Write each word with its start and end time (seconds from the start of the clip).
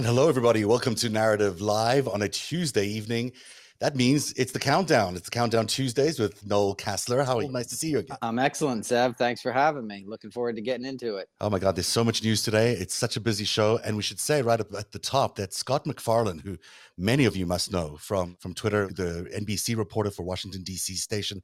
And 0.00 0.06
hello, 0.06 0.30
everybody. 0.30 0.64
Welcome 0.64 0.94
to 0.94 1.10
Narativ 1.10 1.60
Live 1.60 2.08
on 2.08 2.22
a 2.22 2.28
Tuesday 2.30 2.86
evening. 2.86 3.32
That 3.80 3.96
means 3.96 4.32
it's 4.32 4.50
the 4.50 4.58
countdown. 4.58 5.14
It's 5.14 5.26
the 5.26 5.30
countdown 5.30 5.66
Tuesdays 5.66 6.18
with 6.18 6.42
Noel 6.46 6.74
Casler. 6.74 7.22
How 7.22 7.38
oh, 7.38 7.46
nice 7.48 7.66
to 7.66 7.76
see 7.76 7.90
you 7.90 7.98
again. 7.98 8.16
I'm 8.22 8.38
excellent, 8.38 8.84
Zev. 8.84 9.18
Thanks 9.18 9.42
for 9.42 9.52
having 9.52 9.86
me. 9.86 10.04
Looking 10.06 10.30
forward 10.30 10.56
to 10.56 10.62
getting 10.62 10.86
into 10.86 11.16
it. 11.16 11.28
Oh 11.42 11.50
my 11.50 11.58
God, 11.58 11.76
there's 11.76 11.86
so 11.86 12.02
much 12.02 12.24
news 12.24 12.42
today. 12.42 12.72
It's 12.72 12.94
such 12.94 13.18
a 13.18 13.20
busy 13.20 13.44
show, 13.44 13.78
and 13.84 13.94
we 13.94 14.02
should 14.02 14.18
say 14.18 14.40
right 14.40 14.58
up 14.58 14.72
at 14.72 14.90
the 14.90 14.98
top 14.98 15.36
that 15.36 15.52
Scott 15.52 15.84
MacFarlane, 15.84 16.38
who 16.38 16.56
many 16.96 17.26
of 17.26 17.36
you 17.36 17.44
must 17.44 17.70
know 17.70 17.98
from 17.98 18.36
from 18.40 18.54
Twitter, 18.54 18.86
the 18.86 19.28
NBC 19.38 19.76
reporter 19.76 20.10
for 20.10 20.22
Washington 20.22 20.62
D.C. 20.62 20.94
station, 20.94 21.42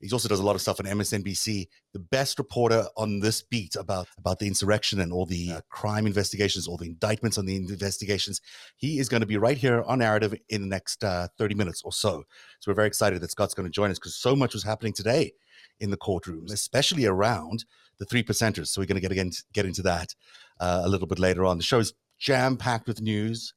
he 0.00 0.10
also 0.12 0.28
does 0.28 0.40
a 0.40 0.44
lot 0.44 0.54
of 0.54 0.60
stuff 0.60 0.78
on 0.78 0.86
MSNBC. 0.86 1.68
The 1.92 1.98
best 1.98 2.38
reporter 2.38 2.86
on 2.96 3.20
this 3.20 3.42
beat 3.42 3.76
about 3.76 4.08
about 4.18 4.38
the 4.38 4.46
insurrection 4.46 5.00
and 5.00 5.12
all 5.12 5.26
the 5.26 5.52
uh, 5.52 5.60
crime 5.70 6.06
investigations, 6.06 6.68
all 6.68 6.76
the 6.76 6.86
indictments 6.86 7.38
on 7.38 7.46
the 7.46 7.56
investigations. 7.56 8.40
He 8.76 8.98
is 8.98 9.08
going 9.08 9.22
to 9.22 9.26
be 9.26 9.38
right 9.38 9.56
here 9.56 9.82
on 9.82 10.00
Narativ 10.00 10.38
in 10.48 10.60
the 10.62 10.68
next 10.68 11.02
uh, 11.02 11.28
30 11.38 11.54
minutes 11.54 11.82
or 11.82 11.92
so. 11.92 12.24
So 12.60 12.70
we're 12.70 12.74
very 12.74 12.88
excited 12.88 13.20
that 13.20 13.30
Scott's 13.30 13.54
going 13.54 13.66
to 13.66 13.72
join 13.72 13.90
us 13.90 13.98
because 13.98 14.16
so 14.16 14.36
much 14.36 14.52
was 14.52 14.64
happening 14.64 14.92
today 14.92 15.32
in 15.80 15.90
the 15.90 15.96
courtrooms, 15.96 16.52
especially 16.52 17.06
around 17.06 17.64
the 17.98 18.04
three 18.04 18.22
percenters. 18.22 18.68
So 18.68 18.80
we're 18.80 18.86
going 18.86 18.96
to 18.96 19.00
get 19.00 19.12
again 19.12 19.30
get 19.52 19.66
into 19.66 19.82
that 19.82 20.14
uh, 20.60 20.82
a 20.84 20.88
little 20.88 21.06
bit 21.06 21.18
later 21.18 21.44
on. 21.44 21.56
The 21.56 21.64
show 21.64 21.78
is 21.78 21.94
jam 22.18 22.56
packed 22.56 22.86
with 22.86 23.00
news. 23.00 23.54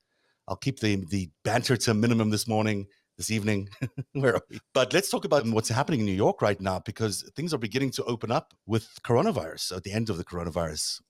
I'll 0.48 0.56
keep 0.56 0.80
the 0.80 1.04
the 1.10 1.30
banter 1.44 1.76
to 1.76 1.92
a 1.92 1.94
minimum 1.94 2.30
this 2.30 2.48
morning 2.48 2.88
this 3.20 3.30
evening. 3.30 3.70
Where 4.14 4.36
are 4.36 4.42
we? 4.50 4.60
But 4.74 4.94
let's 4.94 5.12
talk 5.12 5.26
about 5.26 5.44
um, 5.44 5.52
what's 5.52 5.70
happening 5.70 6.00
in 6.00 6.06
New 6.06 6.14
York 6.14 6.42
right 6.42 6.60
now 6.60 6.80
because 6.80 7.30
things 7.36 7.54
are 7.54 7.58
beginning 7.60 7.92
to 7.92 8.04
open 8.06 8.32
up 8.32 8.54
with 8.66 8.88
coronavirus 9.04 9.76
at 9.76 9.84
the 9.84 9.92
end 9.92 10.10
of 10.10 10.18
the 10.18 10.24
coronavirus. 10.24 11.02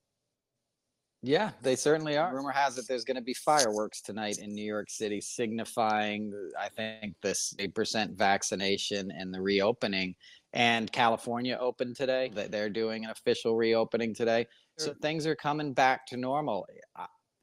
Yeah, 1.21 1.51
they 1.61 1.75
certainly 1.75 2.17
are. 2.17 2.33
Rumor 2.33 2.51
has 2.51 2.77
it 2.77 2.85
there's 2.87 3.03
going 3.03 3.17
to 3.17 3.21
be 3.21 3.33
fireworks 3.33 4.01
tonight 4.01 4.39
in 4.39 4.55
New 4.55 4.63
York 4.63 4.89
City, 4.89 5.21
signifying, 5.21 6.33
I 6.59 6.69
think, 6.69 7.13
this 7.21 7.53
8% 7.59 8.17
vaccination 8.17 9.11
and 9.11 9.33
the 9.33 9.41
reopening. 9.41 10.15
And 10.53 10.91
California 10.91 11.57
opened 11.59 11.97
today. 11.97 12.31
They're 12.33 12.69
doing 12.69 13.03
an 13.05 13.11
official 13.11 13.55
reopening 13.55 14.15
today. 14.15 14.47
So 14.79 14.93
things 15.01 15.27
are 15.27 15.35
coming 15.35 15.73
back 15.73 16.07
to 16.07 16.17
normal 16.17 16.65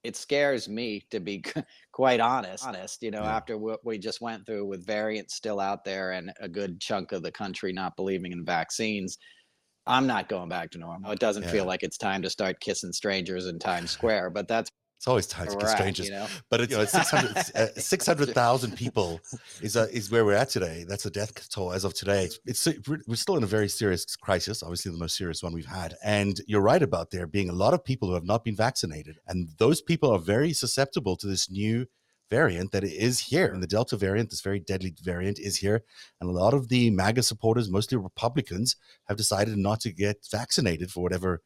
it 0.02 0.16
scares 0.16 0.68
me 0.68 1.02
to 1.10 1.20
be 1.20 1.42
quite 1.92 2.20
honest 2.20 2.66
honest 2.66 3.02
you 3.02 3.10
know 3.10 3.22
yeah. 3.22 3.36
after 3.36 3.58
what 3.58 3.84
we 3.84 3.98
just 3.98 4.20
went 4.20 4.44
through 4.46 4.64
with 4.64 4.86
variants 4.86 5.34
still 5.34 5.60
out 5.60 5.84
there 5.84 6.12
and 6.12 6.32
a 6.40 6.48
good 6.48 6.80
chunk 6.80 7.12
of 7.12 7.22
the 7.22 7.32
country 7.32 7.72
not 7.72 7.96
believing 7.96 8.32
in 8.32 8.44
vaccines 8.44 9.18
i'm 9.86 10.06
not 10.06 10.28
going 10.28 10.48
back 10.48 10.70
to 10.70 10.78
normal 10.78 11.10
it 11.10 11.18
doesn't 11.18 11.44
yeah. 11.44 11.50
feel 11.50 11.64
like 11.64 11.82
it's 11.82 11.98
time 11.98 12.22
to 12.22 12.30
start 12.30 12.60
kissing 12.60 12.92
strangers 12.92 13.46
in 13.46 13.58
times 13.58 13.90
square 13.98 14.30
but 14.30 14.48
that's 14.48 14.70
it's 14.96 15.06
always 15.06 15.26
time 15.26 15.46
to 15.48 15.56
get 15.56 15.68
strangers, 15.68 16.06
you 16.06 16.12
know? 16.12 16.26
but 16.48 16.70
you 16.70 16.76
know, 16.76 16.84
600,000 16.84 17.74
600, 17.76 18.76
people 18.76 19.20
is 19.60 19.76
uh, 19.76 19.86
is 19.92 20.10
where 20.10 20.24
we're 20.24 20.34
at 20.34 20.48
today. 20.48 20.84
That's 20.88 21.04
the 21.04 21.10
death 21.10 21.48
toll 21.50 21.72
as 21.72 21.84
of 21.84 21.92
today. 21.92 22.30
It's, 22.46 22.66
it's 22.66 22.88
we're 22.88 23.16
still 23.16 23.36
in 23.36 23.42
a 23.42 23.46
very 23.46 23.68
serious 23.68 24.16
crisis, 24.16 24.62
obviously 24.62 24.92
the 24.92 24.98
most 24.98 25.16
serious 25.16 25.42
one 25.42 25.52
we've 25.52 25.66
had. 25.66 25.96
And 26.02 26.40
you're 26.46 26.62
right 26.62 26.82
about 26.82 27.10
there 27.10 27.26
being 27.26 27.50
a 27.50 27.54
lot 27.54 27.74
of 27.74 27.84
people 27.84 28.08
who 28.08 28.14
have 28.14 28.24
not 28.24 28.42
been 28.42 28.56
vaccinated, 28.56 29.18
and 29.26 29.50
those 29.58 29.82
people 29.82 30.10
are 30.10 30.18
very 30.18 30.52
susceptible 30.52 31.16
to 31.16 31.26
this 31.26 31.50
new 31.50 31.86
variant 32.30 32.72
that 32.72 32.84
is 32.84 33.20
here. 33.20 33.46
And 33.46 33.62
the 33.62 33.66
Delta 33.66 33.96
variant, 33.96 34.30
this 34.30 34.40
very 34.40 34.58
deadly 34.58 34.94
variant, 35.02 35.38
is 35.38 35.58
here. 35.58 35.84
And 36.20 36.28
a 36.28 36.32
lot 36.32 36.54
of 36.54 36.68
the 36.68 36.90
MAGA 36.90 37.22
supporters, 37.22 37.70
mostly 37.70 37.98
Republicans, 37.98 38.76
have 39.08 39.16
decided 39.16 39.56
not 39.56 39.80
to 39.80 39.92
get 39.92 40.26
vaccinated 40.30 40.90
for 40.90 41.02
whatever 41.02 41.42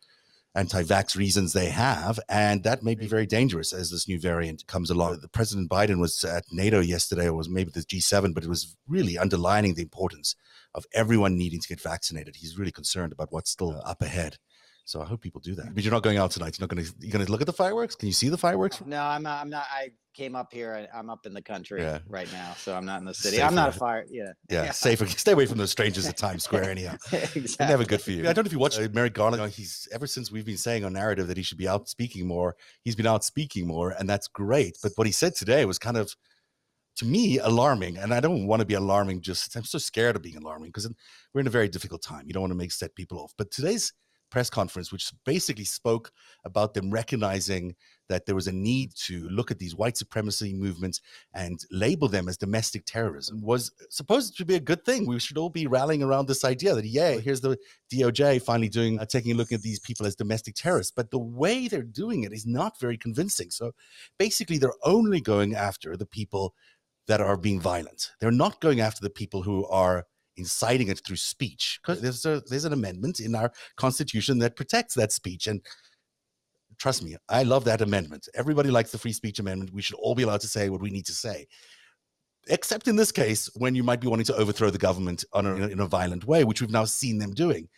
anti-vax 0.55 1.17
reasons 1.17 1.53
they 1.53 1.69
have, 1.69 2.19
and 2.29 2.65
that 2.65 2.83
may 2.83 2.95
be 2.95 3.07
very 3.07 3.27
dangerous 3.27 3.73
as 3.73 3.91
this 3.91 4.09
new 4.09 4.19
variant 4.19 4.67
comes 4.67 4.91
along. 4.91 5.19
The 5.21 5.29
President 5.29 5.71
Biden 5.71 6.01
was 6.01 6.25
at 6.25 6.45
NATO 6.51 6.81
yesterday, 6.81 7.27
or 7.27 7.35
was 7.35 7.49
maybe 7.49 7.71
the 7.71 7.81
G7, 7.81 8.35
but 8.35 8.45
it 8.45 8.49
was 8.49 8.77
really 8.89 9.17
underlining 9.17 9.75
the 9.75 9.83
importance 9.83 10.35
of 10.75 10.87
everyone 10.93 11.37
needing 11.37 11.61
to 11.61 11.69
get 11.69 11.81
vaccinated. 11.81 12.37
He's 12.37 12.59
really 12.59 12.73
concerned 12.73 13.13
about 13.13 13.33
what's 13.33 13.51
still 13.51 13.81
up 13.85 14.03
ahead. 14.03 14.37
So 14.85 15.01
I 15.01 15.05
hope 15.05 15.21
people 15.21 15.41
do 15.41 15.55
that. 15.55 15.73
But 15.73 15.85
you're 15.85 15.93
not 15.93 16.03
going 16.03 16.19
out 16.19 16.33
tonight. 16.33 16.59
You're 16.59 16.67
not 16.67 16.75
going 16.75 16.85
to. 16.85 16.93
You're 16.99 17.13
going 17.13 17.25
to 17.25 17.31
look 17.31 17.41
at 17.41 17.47
the 17.47 17.53
fireworks. 17.53 17.95
Can 17.95 18.09
you 18.09 18.13
see 18.13 18.29
the 18.29 18.39
fireworks? 18.39 18.81
No, 18.87 19.01
I'm 19.01 19.23
not. 19.23 19.41
I'm 19.41 19.51
not. 19.51 19.67
I 19.71 19.91
came 20.21 20.37
up 20.37 20.53
here. 20.53 20.87
I'm 20.93 21.09
up 21.09 21.25
in 21.25 21.33
the 21.33 21.41
country 21.41 21.81
yeah. 21.81 22.01
right 22.07 22.31
now, 22.31 22.53
so 22.59 22.75
I'm 22.75 22.85
not 22.85 23.01
in 23.01 23.07
the 23.07 23.15
city. 23.15 23.43
I'm 23.43 23.55
not 23.55 23.71
a 23.71 23.73
fire. 23.73 24.05
Yeah, 24.11 24.33
yeah, 24.51 24.65
yeah. 24.65 24.71
Safer. 24.71 25.07
Stay 25.25 25.33
away 25.33 25.47
from 25.47 25.57
those 25.57 25.71
strangers 25.71 26.07
at 26.07 26.19
Times 26.19 26.45
Square. 26.45 26.65
Anyhow, 26.71 26.97
exactly. 27.11 27.67
never 27.67 27.85
good 27.85 28.03
for 28.03 28.11
you. 28.11 28.29
I 28.29 28.35
don't 28.35 28.45
know 28.45 28.49
if 28.49 28.53
you 28.53 28.59
watch 28.59 28.79
uh, 28.79 28.87
Merrick 28.93 29.15
Garland. 29.15 29.51
He's 29.51 29.89
ever 29.93 30.07
since 30.07 30.31
we've 30.31 30.45
been 30.45 30.59
saying 30.59 30.85
on 30.85 30.93
Narativ 30.93 31.27
that 31.27 31.39
he 31.39 31.43
should 31.43 31.57
be 31.57 31.67
out 31.67 31.89
speaking 31.89 32.27
more. 32.27 32.55
He's 32.85 32.95
been 32.95 33.07
out 33.07 33.25
speaking 33.25 33.67
more, 33.67 33.93
and 33.99 34.07
that's 34.07 34.29
great. 34.29 34.77
But 34.83 34.93
what 34.97 35.07
he 35.07 35.13
said 35.13 35.35
today 35.35 35.65
was 35.65 35.79
kind 35.79 35.97
of 35.97 36.15
to 36.97 37.07
me 37.07 37.39
alarming 37.39 37.97
and 37.97 38.13
i 38.13 38.19
don't 38.19 38.49
want 38.49 38.59
to 38.59 38.67
be 38.67 38.75
alarming 38.75 39.21
just 39.21 39.55
i'm 39.55 39.65
so 39.65 39.79
scared 39.79 40.17
of 40.17 40.23
being 40.23 40.37
alarming 40.37 40.69
because 40.69 40.91
we're 41.33 41.41
in 41.41 41.47
a 41.47 41.57
very 41.59 41.69
difficult 41.69 42.03
time 42.03 42.25
you 42.27 42.33
don't 42.33 42.43
want 42.43 42.51
to 42.51 42.57
make 42.57 42.73
set 42.73 42.93
people 42.97 43.17
off 43.21 43.33
but 43.39 43.49
today's 43.53 43.93
press 44.31 44.51
conference, 44.51 44.93
which 44.93 45.13
basically 45.25 45.65
spoke 45.65 46.13
about 46.45 46.75
them 46.75 46.91
recognizing 46.91 47.75
that 48.09 48.27
there 48.27 48.35
was 48.35 48.49
a 48.49 48.53
need 48.53 48.93
to 48.97 49.29
look 49.29 49.51
at 49.51 49.59
these 49.59 49.77
white 49.77 49.97
supremacy 49.97 50.53
movements 50.53 51.01
and 51.33 51.61
label 51.71 52.09
them 52.09 52.29
as 52.29 52.37
domestic 52.37 52.85
terrorism, 52.85 53.41
was 53.41 53.71
supposed 53.89 54.37
to 54.37 54.45
be 54.45 54.57
a 54.57 54.61
good 54.61 54.85
thing. 54.85 55.07
We 55.07 55.21
should 55.21 55.39
all 55.39 55.49
be 55.49 55.69
rallying 55.69 56.03
around 56.03 56.27
this 56.27 56.45
idea 56.45 56.75
that, 56.75 56.85
yeah, 56.87 57.13
here's 57.19 57.41
the 57.41 57.57
DOJ 57.93 58.43
finally 58.43 58.69
doing, 58.69 58.99
uh, 58.99 59.05
taking 59.05 59.33
a 59.33 59.37
look 59.37 59.53
at 59.53 59.63
these 59.63 59.79
people 59.79 60.07
as 60.07 60.17
domestic 60.17 60.57
terrorists. 60.57 60.93
But 60.95 61.13
the 61.13 61.21
way 61.21 61.69
they're 61.69 61.83
doing 61.83 62.25
it 62.25 62.33
is 62.33 62.47
not 62.47 62.81
very 62.81 62.99
convincing. 62.99 63.51
So 63.51 63.73
basically, 64.19 64.59
they're 64.59 64.73
only 64.85 65.21
going 65.21 65.55
after 65.55 65.97
the 65.97 66.07
people 66.07 66.55
that 67.07 67.21
are 67.21 67.37
being 67.37 67.61
violent. 67.61 68.11
They're 68.21 68.31
not 68.31 68.61
going 68.61 68.81
after 68.81 69.01
the 69.03 69.11
people 69.11 69.43
who 69.43 69.67
are 69.67 70.07
inciting 70.41 70.89
it 70.89 71.01
through 71.05 71.17
speech 71.17 71.79
because 71.81 72.01
there's 72.01 72.25
a 72.27 72.43
there's 72.49 72.65
an 72.65 72.73
amendment 72.73 73.21
in 73.21 73.35
our 73.35 73.53
constitution 73.77 74.39
that 74.39 74.57
protects 74.57 74.95
that 74.95 75.13
speech 75.13 75.47
and 75.47 75.61
trust 76.79 77.03
me 77.03 77.17
i 77.29 77.43
love 77.43 77.65
that 77.65 77.83
amendment. 77.83 78.29
Everybody 78.35 78.71
likes 78.71 78.91
the 78.91 78.99
free 78.99 79.13
speech 79.13 79.39
amendment. 79.39 79.73
We 79.73 79.83
should 79.83 79.97
all 79.97 80.15
be 80.15 80.25
allowed 80.25 80.41
to 80.43 80.49
say 80.49 80.69
what 80.69 80.81
we 80.81 80.91
need 80.91 81.07
to 81.07 81.13
say 81.13 81.47
except 82.49 82.89
in 82.89 82.97
this 82.97 83.13
case 83.13 83.51
when 83.55 83.75
you 83.75 83.85
might 83.85 84.01
be 84.01 84.09
wanting 84.09 84.27
to 84.27 84.35
overthrow 84.35 84.71
the 84.71 84.79
government 84.79 85.25
a, 85.35 85.41
in 85.75 85.81
a 85.81 85.87
violent 85.87 86.25
way 86.25 86.43
which 86.45 86.61
we've 86.61 86.71
now 86.71 86.87
seen 86.87 87.19
them 87.19 87.35
doing. 87.35 87.69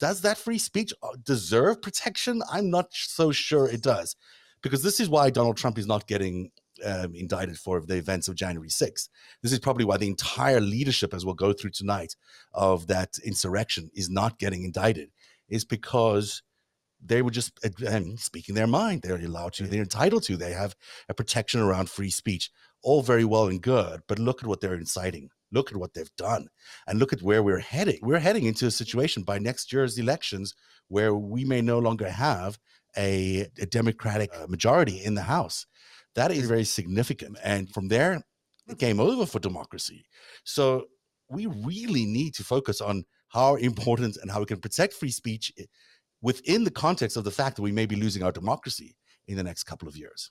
Does 0.00 0.20
that 0.22 0.38
free 0.38 0.58
speech 0.58 0.92
uh, 1.02 1.08
deserve 1.24 1.82
protection? 1.82 2.42
I'm 2.50 2.70
not 2.70 2.86
so 2.92 3.32
sure 3.32 3.68
it 3.68 3.82
does 3.82 4.16
because 4.64 4.82
this 4.82 4.98
is 4.98 5.08
why 5.08 5.30
donald 5.30 5.56
trump 5.56 5.78
is 5.78 5.86
not 5.86 6.08
getting 6.08 6.50
um, 6.84 7.14
indicted 7.14 7.58
for 7.58 7.80
the 7.80 7.96
events 7.96 8.28
of 8.28 8.34
January 8.34 8.68
6th. 8.68 9.08
This 9.42 9.52
is 9.52 9.58
probably 9.58 9.84
why 9.84 9.96
the 9.96 10.08
entire 10.08 10.60
leadership, 10.60 11.14
as 11.14 11.24
we'll 11.24 11.34
go 11.34 11.52
through 11.52 11.70
tonight, 11.70 12.16
of 12.52 12.86
that 12.88 13.18
insurrection 13.24 13.90
is 13.94 14.10
not 14.10 14.38
getting 14.38 14.64
indicted, 14.64 15.10
is 15.48 15.64
because 15.64 16.42
they 17.04 17.22
were 17.22 17.30
just 17.30 17.58
um, 17.86 18.16
speaking 18.16 18.54
their 18.54 18.66
mind. 18.66 19.02
They're 19.02 19.16
allowed 19.16 19.52
to, 19.54 19.66
they're 19.66 19.82
entitled 19.82 20.22
to, 20.24 20.36
they 20.36 20.52
have 20.52 20.74
a 21.08 21.14
protection 21.14 21.60
around 21.60 21.90
free 21.90 22.10
speech. 22.10 22.50
All 22.82 23.02
very 23.02 23.24
well 23.24 23.48
and 23.48 23.62
good, 23.62 24.02
but 24.06 24.18
look 24.18 24.42
at 24.42 24.48
what 24.48 24.60
they're 24.60 24.74
inciting. 24.74 25.30
Look 25.52 25.70
at 25.70 25.78
what 25.78 25.94
they've 25.94 26.16
done 26.16 26.48
and 26.86 26.98
look 26.98 27.12
at 27.12 27.22
where 27.22 27.42
we're 27.42 27.60
heading. 27.60 27.98
We're 28.02 28.18
heading 28.18 28.44
into 28.44 28.66
a 28.66 28.70
situation 28.70 29.22
by 29.22 29.38
next 29.38 29.72
year's 29.72 29.98
elections 29.98 30.54
where 30.88 31.14
we 31.14 31.44
may 31.44 31.60
no 31.60 31.78
longer 31.78 32.10
have 32.10 32.58
a, 32.96 33.46
a 33.58 33.66
Democratic 33.66 34.30
uh, 34.34 34.46
majority 34.48 35.02
in 35.02 35.14
the 35.14 35.22
House. 35.22 35.66
That 36.14 36.30
is 36.30 36.48
very 36.48 36.64
significant. 36.64 37.38
And 37.42 37.68
from 37.70 37.88
there, 37.88 38.14
it 38.14 38.22
hmm. 38.68 38.74
came 38.74 39.00
over 39.00 39.26
for 39.26 39.38
democracy. 39.38 40.04
So 40.44 40.86
we 41.28 41.46
really 41.46 42.04
need 42.04 42.34
to 42.34 42.44
focus 42.44 42.80
on 42.80 43.04
how 43.28 43.54
important 43.70 44.16
and 44.18 44.30
how 44.30 44.40
we 44.40 44.46
can 44.46 44.60
protect 44.60 44.94
free 44.94 45.10
speech 45.10 45.52
eh, 45.58 45.64
within 46.22 46.64
the 46.64 46.70
context 46.70 47.16
of 47.16 47.24
the 47.24 47.30
fact 47.30 47.56
that 47.56 47.62
we 47.62 47.72
may 47.72 47.86
be 47.86 47.96
losing 47.96 48.22
our 48.22 48.32
democracy 48.32 48.96
in 49.26 49.36
the 49.36 49.42
next 49.42 49.64
couple 49.64 49.88
of 49.88 49.96
years. 49.96 50.30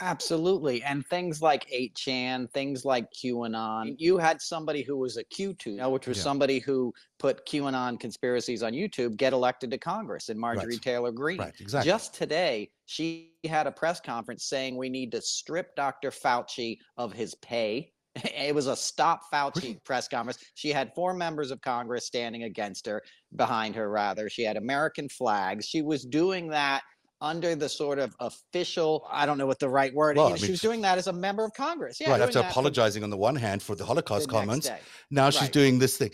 Absolutely. 0.00 0.82
And 0.82 1.06
things 1.06 1.42
like 1.42 1.68
8chan, 1.68 2.50
things 2.52 2.84
like 2.84 3.06
QAnon. 3.12 3.94
You 3.98 4.16
had 4.16 4.40
somebody 4.40 4.82
who 4.82 4.96
was 4.96 5.18
a 5.18 5.24
Q2, 5.24 5.90
which 5.90 6.06
was 6.06 6.16
yeah. 6.16 6.22
somebody 6.22 6.58
who 6.58 6.92
put 7.18 7.46
QAnon 7.46 8.00
conspiracies 8.00 8.62
on 8.62 8.72
YouTube, 8.72 9.16
get 9.16 9.32
elected 9.32 9.70
to 9.70 9.78
Congress, 9.78 10.30
and 10.30 10.40
Marjorie 10.40 10.74
right. 10.74 10.82
Taylor 10.82 11.12
Greene. 11.12 11.38
Right, 11.38 11.52
exactly. 11.60 11.90
Just 11.90 12.14
today, 12.14 12.70
she 12.86 13.32
had 13.44 13.66
a 13.66 13.72
press 13.72 14.00
conference 14.00 14.44
saying 14.44 14.76
we 14.76 14.88
need 14.88 15.12
to 15.12 15.20
strip 15.20 15.76
Dr. 15.76 16.10
Fauci 16.10 16.78
of 16.96 17.12
his 17.12 17.34
pay. 17.36 17.92
It 18.36 18.54
was 18.54 18.66
a 18.66 18.74
stop 18.74 19.20
Fauci 19.32 19.82
press 19.84 20.08
conference. 20.08 20.38
She 20.54 20.70
had 20.70 20.92
four 20.96 21.14
members 21.14 21.52
of 21.52 21.60
Congress 21.60 22.06
standing 22.06 22.42
against 22.42 22.86
her, 22.86 23.02
behind 23.36 23.76
her, 23.76 23.88
rather. 23.88 24.28
She 24.28 24.42
had 24.42 24.56
American 24.56 25.08
flags. 25.08 25.66
She 25.66 25.80
was 25.80 26.04
doing 26.04 26.48
that 26.48 26.82
under 27.20 27.54
the 27.54 27.68
sort 27.68 27.98
of 27.98 28.14
official 28.20 29.06
i 29.10 29.26
don't 29.26 29.38
know 29.38 29.46
what 29.46 29.58
the 29.58 29.68
right 29.68 29.94
word 29.94 30.16
well, 30.16 30.28
I 30.28 30.30
mean, 30.30 30.38
she 30.38 30.50
was 30.50 30.60
doing 30.60 30.80
that 30.82 30.98
as 30.98 31.06
a 31.06 31.12
member 31.12 31.44
of 31.44 31.52
congress 31.54 32.00
yeah 32.00 32.10
right 32.10 32.20
after 32.20 32.40
apologizing 32.40 33.02
on 33.02 33.10
the 33.10 33.16
one 33.16 33.36
hand 33.36 33.62
for 33.62 33.74
the 33.74 33.84
holocaust 33.84 34.26
the 34.26 34.32
comments 34.32 34.70
now 35.10 35.24
right. 35.24 35.34
she's 35.34 35.48
doing 35.50 35.78
this 35.78 35.96
thing 35.96 36.10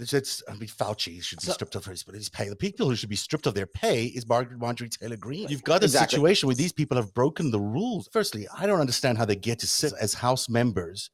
it's, 0.00 0.42
I 0.48 0.52
mean, 0.52 0.68
Fauci 0.68 1.22
should 1.22 1.40
be 1.40 1.46
so, 1.46 1.52
stripped 1.52 1.74
of 1.74 1.84
his, 1.84 2.04
his 2.12 2.28
pay. 2.28 2.48
The 2.48 2.56
people 2.56 2.88
who 2.88 2.94
should 2.94 3.08
be 3.08 3.16
stripped 3.16 3.46
of 3.46 3.54
their 3.54 3.66
pay 3.66 4.04
is 4.06 4.28
Margaret 4.28 4.60
Marjorie 4.60 4.88
Taylor 4.88 5.16
Greene. 5.16 5.48
You've 5.48 5.64
got 5.64 5.82
a 5.82 5.86
exactly. 5.86 6.16
situation 6.16 6.46
where 6.46 6.54
these 6.54 6.72
people 6.72 6.96
have 6.96 7.12
broken 7.14 7.50
the 7.50 7.60
rules. 7.60 8.08
Firstly, 8.12 8.46
I 8.56 8.66
don't 8.66 8.80
understand 8.80 9.18
how 9.18 9.24
they 9.24 9.36
get 9.36 9.58
to 9.60 9.66
sit 9.66 9.92
as 10.00 10.14
House 10.14 10.48
members 10.48 11.10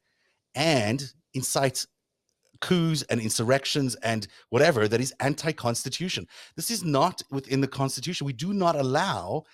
and 0.55 1.03
incite 1.33 1.87
coups 2.65 3.03
and 3.11 3.21
insurrections 3.21 3.95
and 3.97 4.27
whatever 4.49 4.89
that 4.89 5.01
is 5.01 5.13
anti-constitution. 5.21 6.27
This 6.57 6.71
is 6.71 6.83
not 6.83 7.23
within 7.31 7.61
the 7.61 7.69
constitution. 7.69 8.27
We 8.27 8.33
do 8.33 8.55
not 8.55 8.75
allow 8.75 9.45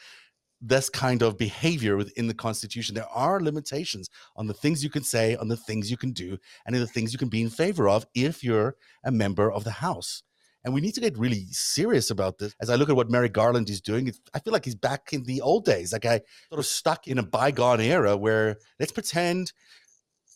this 0.60 0.88
kind 0.88 1.22
of 1.22 1.36
behavior 1.38 1.96
within 1.96 2.26
the 2.26 2.34
constitution 2.34 2.94
there 2.94 3.08
are 3.08 3.40
limitations 3.40 4.10
on 4.36 4.46
the 4.46 4.52
things 4.52 4.84
you 4.84 4.90
can 4.90 5.02
say 5.02 5.34
on 5.36 5.48
the 5.48 5.56
things 5.56 5.90
you 5.90 5.96
can 5.96 6.12
do 6.12 6.36
and 6.66 6.76
the 6.76 6.86
things 6.86 7.14
you 7.14 7.18
can 7.18 7.30
be 7.30 7.40
in 7.40 7.48
favor 7.48 7.88
of 7.88 8.04
if 8.14 8.44
you're 8.44 8.76
a 9.04 9.10
member 9.10 9.50
of 9.50 9.64
the 9.64 9.70
house 9.70 10.22
and 10.62 10.74
we 10.74 10.82
need 10.82 10.92
to 10.92 11.00
get 11.00 11.16
really 11.16 11.46
serious 11.50 12.10
about 12.10 12.36
this 12.36 12.54
as 12.60 12.68
i 12.68 12.74
look 12.74 12.90
at 12.90 12.96
what 12.96 13.10
Merrick 13.10 13.32
Garland 13.32 13.70
is 13.70 13.80
doing 13.80 14.12
i 14.34 14.38
feel 14.38 14.52
like 14.52 14.66
he's 14.66 14.74
back 14.74 15.14
in 15.14 15.22
the 15.24 15.40
old 15.40 15.64
days 15.64 15.94
like 15.94 16.04
i 16.04 16.20
sort 16.50 16.58
of 16.58 16.66
stuck 16.66 17.08
in 17.08 17.16
a 17.16 17.22
bygone 17.22 17.80
era 17.80 18.14
where 18.14 18.58
let's 18.78 18.92
pretend 18.92 19.54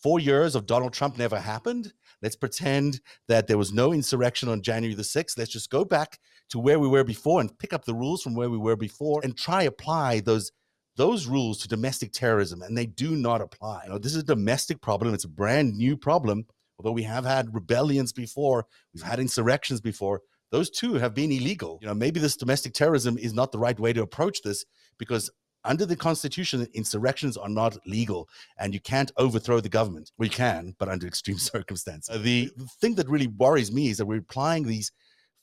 four 0.02 0.18
years 0.18 0.54
of 0.54 0.64
donald 0.64 0.94
trump 0.94 1.18
never 1.18 1.38
happened 1.38 1.92
Let's 2.24 2.36
pretend 2.36 3.02
that 3.28 3.48
there 3.48 3.58
was 3.58 3.70
no 3.70 3.92
insurrection 3.92 4.48
on 4.48 4.62
January 4.62 4.94
the 4.94 5.02
6th. 5.02 5.36
Let's 5.36 5.52
just 5.52 5.68
go 5.68 5.84
back 5.84 6.18
to 6.48 6.58
where 6.58 6.80
we 6.80 6.88
were 6.88 7.04
before 7.04 7.42
and 7.42 7.58
pick 7.58 7.74
up 7.74 7.84
the 7.84 7.94
rules 7.94 8.22
from 8.22 8.34
where 8.34 8.48
we 8.48 8.56
were 8.56 8.76
before 8.76 9.20
and 9.22 9.36
try 9.36 9.62
apply 9.62 10.20
those 10.20 10.50
those 10.96 11.26
rules 11.26 11.58
to 11.58 11.68
domestic 11.68 12.12
terrorism 12.12 12.62
and 12.62 12.78
they 12.78 12.86
do 12.86 13.14
not 13.14 13.42
apply. 13.42 13.82
You 13.84 13.90
know, 13.90 13.98
this 13.98 14.12
is 14.12 14.22
a 14.22 14.24
domestic 14.24 14.80
problem. 14.80 15.12
It's 15.12 15.24
a 15.24 15.28
brand 15.28 15.74
new 15.76 15.98
problem. 15.98 16.46
Although 16.78 16.92
we 16.92 17.02
have 17.02 17.26
had 17.26 17.54
rebellions 17.54 18.12
before, 18.12 18.64
we've 18.94 19.02
had 19.02 19.20
insurrections 19.20 19.82
before, 19.82 20.22
those 20.50 20.70
two 20.70 20.94
have 20.94 21.14
been 21.14 21.30
illegal. 21.30 21.78
You 21.82 21.88
know, 21.88 21.94
maybe 21.94 22.20
this 22.20 22.36
domestic 22.36 22.72
terrorism 22.72 23.18
is 23.18 23.34
not 23.34 23.52
the 23.52 23.58
right 23.58 23.78
way 23.78 23.92
to 23.92 24.02
approach 24.02 24.40
this 24.42 24.64
because 24.98 25.30
under 25.64 25.86
the 25.86 25.96
Constitution, 25.96 26.66
insurrections 26.74 27.36
are 27.36 27.48
not 27.48 27.76
legal 27.86 28.28
and 28.58 28.74
you 28.74 28.80
can't 28.80 29.12
overthrow 29.16 29.60
the 29.60 29.68
government. 29.68 30.12
We 30.18 30.28
can, 30.28 30.74
but 30.78 30.88
under 30.88 31.06
extreme 31.06 31.38
circumstances. 31.54 32.14
Uh, 32.14 32.18
the, 32.18 32.50
the 32.56 32.66
thing 32.80 32.94
that 32.96 33.08
really 33.08 33.28
worries 33.28 33.72
me 33.72 33.88
is 33.88 33.98
that 33.98 34.06
we're 34.06 34.18
applying 34.18 34.64
these 34.64 34.92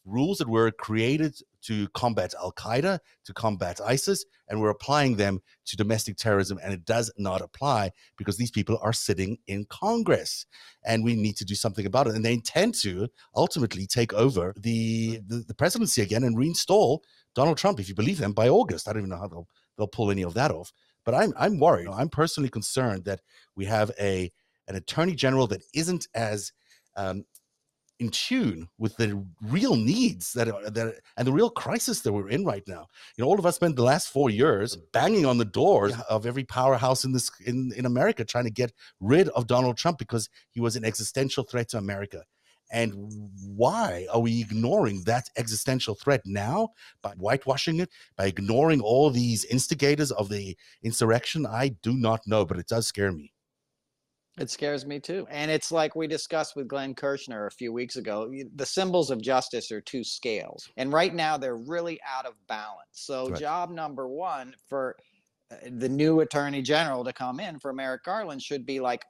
rules 0.06 0.38
that 0.40 0.50
were 0.50 0.72
created 0.72 1.36
to 1.62 1.88
combat 1.90 2.34
Al 2.40 2.52
Qaeda, 2.54 3.00
to 3.26 3.34
combat 3.34 3.80
ISIS, 3.86 4.26
and 4.48 4.60
we're 4.60 4.70
applying 4.70 5.16
them 5.16 5.40
to 5.66 5.78
domestic 5.78 6.18
terrorism, 6.18 6.60
and 6.64 6.74
it 6.74 6.86
does 6.86 7.12
not 7.18 7.42
apply 7.42 7.92
because 8.18 8.38
these 8.38 8.52
people 8.52 8.80
are 8.82 8.94
sitting 8.94 9.38
in 9.48 9.66
Congress, 9.66 10.46
and 10.84 11.04
we 11.04 11.16
need 11.16 11.38
to 11.38 11.46
do 11.46 11.56
something 11.56 11.86
about 11.86 12.08
it. 12.08 12.16
And 12.16 12.26
they 12.26 12.34
intend 12.34 12.76
to 12.76 13.08
ultimately 13.36 13.86
take 13.86 14.14
over 14.14 14.54
the 14.58 15.20
the, 15.28 15.44
the 15.48 15.54
presidency 15.54 16.02
again 16.02 16.24
and 16.24 16.38
reinstall 16.38 17.00
Donald 17.36 17.58
Trump, 17.58 17.80
if 17.80 17.88
you 17.88 17.96
believe 17.96 18.18
them, 18.18 18.34
by 18.34 18.50
August. 18.50 18.88
I 18.88 18.94
don't 18.94 19.04
even 19.04 19.10
know 19.12 19.18
how 19.18 19.28
they'll 19.28 19.48
they'll 19.78 19.88
pull 19.88 20.12
any 20.12 20.24
of 20.24 20.34
that 20.36 20.52
off. 20.52 20.72
But 21.06 21.16
I'm 21.16 21.34
I'm 21.38 21.60
worried. 21.60 21.88
I'm 21.88 22.10
personally 22.10 22.50
concerned 22.50 23.06
that 23.06 23.22
we 23.56 23.66
have 23.66 23.92
a 24.00 24.32
an 24.68 24.76
attorney 24.76 25.16
general 25.16 25.48
that 25.48 25.64
isn't 25.74 26.08
as 26.14 26.52
um, 26.96 27.26
in 28.02 28.10
tune 28.10 28.68
with 28.80 28.98
the 28.98 29.24
real 29.44 29.76
needs 29.76 30.34
that 30.34 30.50
are 30.50 30.70
that 30.72 30.96
and 31.18 31.28
the 31.28 31.32
real 31.32 31.52
crisis 31.52 32.02
that 32.02 32.12
we're 32.12 32.30
in 32.30 32.44
right 32.44 32.64
now. 32.68 32.88
You 33.16 33.24
know, 33.24 33.30
all 33.30 33.38
of 33.38 33.46
us 33.46 33.56
spent 33.56 33.76
the 33.76 33.84
last 33.84 34.10
four 34.10 34.32
years 34.32 34.76
banging 34.92 35.26
on 35.26 35.38
the 35.38 35.46
doors 35.46 35.94
of 36.10 36.26
every 36.26 36.44
powerhouse 36.44 37.06
in 37.06 37.12
this 37.12 37.30
in, 37.46 37.72
in 37.78 37.86
America 37.86 38.26
trying 38.26 38.46
to 38.46 38.52
get 38.52 38.74
rid 39.00 39.30
of 39.30 39.46
Donald 39.46 39.78
Trump 39.78 40.00
because 40.00 40.30
he 40.50 40.60
was 40.60 40.76
an 40.76 40.84
existential 40.84 41.44
threat 41.44 41.70
to 41.70 41.78
America. 41.78 42.24
And 42.72 42.94
why 43.56 44.08
are 44.12 44.22
we 44.22 44.42
ignoring 44.42 45.04
that 45.04 45.30
existential 45.38 45.96
threat 45.96 46.22
now 46.26 46.70
by 47.02 47.12
whitewashing 47.12 47.82
it, 47.82 47.90
by 48.16 48.28
ignoring 48.28 48.82
all 48.82 49.10
these 49.10 49.46
instigators 49.46 50.12
of 50.12 50.30
the 50.30 50.58
insurrection? 50.84 51.46
I 51.46 51.70
do 51.82 51.94
not 51.94 52.22
know, 52.26 52.46
but 52.46 52.58
it 52.58 52.68
does 52.68 52.88
scare 52.88 53.12
me. 53.12 53.34
It 54.40 54.50
scares 54.50 54.86
me 54.86 55.00
too. 55.00 55.28
And 55.30 55.52
it's 55.52 55.72
like 55.72 55.96
we 55.96 56.08
discussed 56.08 56.56
with 56.56 56.68
Glenn 56.68 56.96
Kirschner 56.96 57.48
a 57.48 57.52
few 57.52 57.74
weeks 57.74 57.98
ago. 57.98 58.32
The 58.56 58.66
symbols 58.66 59.12
of 59.12 59.22
justice 59.22 59.72
are 59.72 59.82
two 59.82 60.04
scales. 60.04 60.70
And 60.78 60.94
right 60.94 61.14
now 61.14 61.38
they're 61.38 61.58
really 61.58 62.00
out 62.10 62.26
of 62.26 62.34
balance. 62.48 62.88
So, 62.94 63.30
right. 63.30 63.40
job 63.40 63.72
number 63.72 64.08
one 64.08 64.56
for 64.70 64.96
uh, 65.52 65.56
the 65.72 65.90
new 65.90 66.22
attorney 66.22 66.62
general 66.62 67.04
to 67.04 67.12
come 67.12 67.42
in 67.42 67.60
for 67.60 67.74
Merrick 67.74 68.04
Garland 68.04 68.42
should 68.42 68.66
be 68.66 68.80
like, 68.80 69.04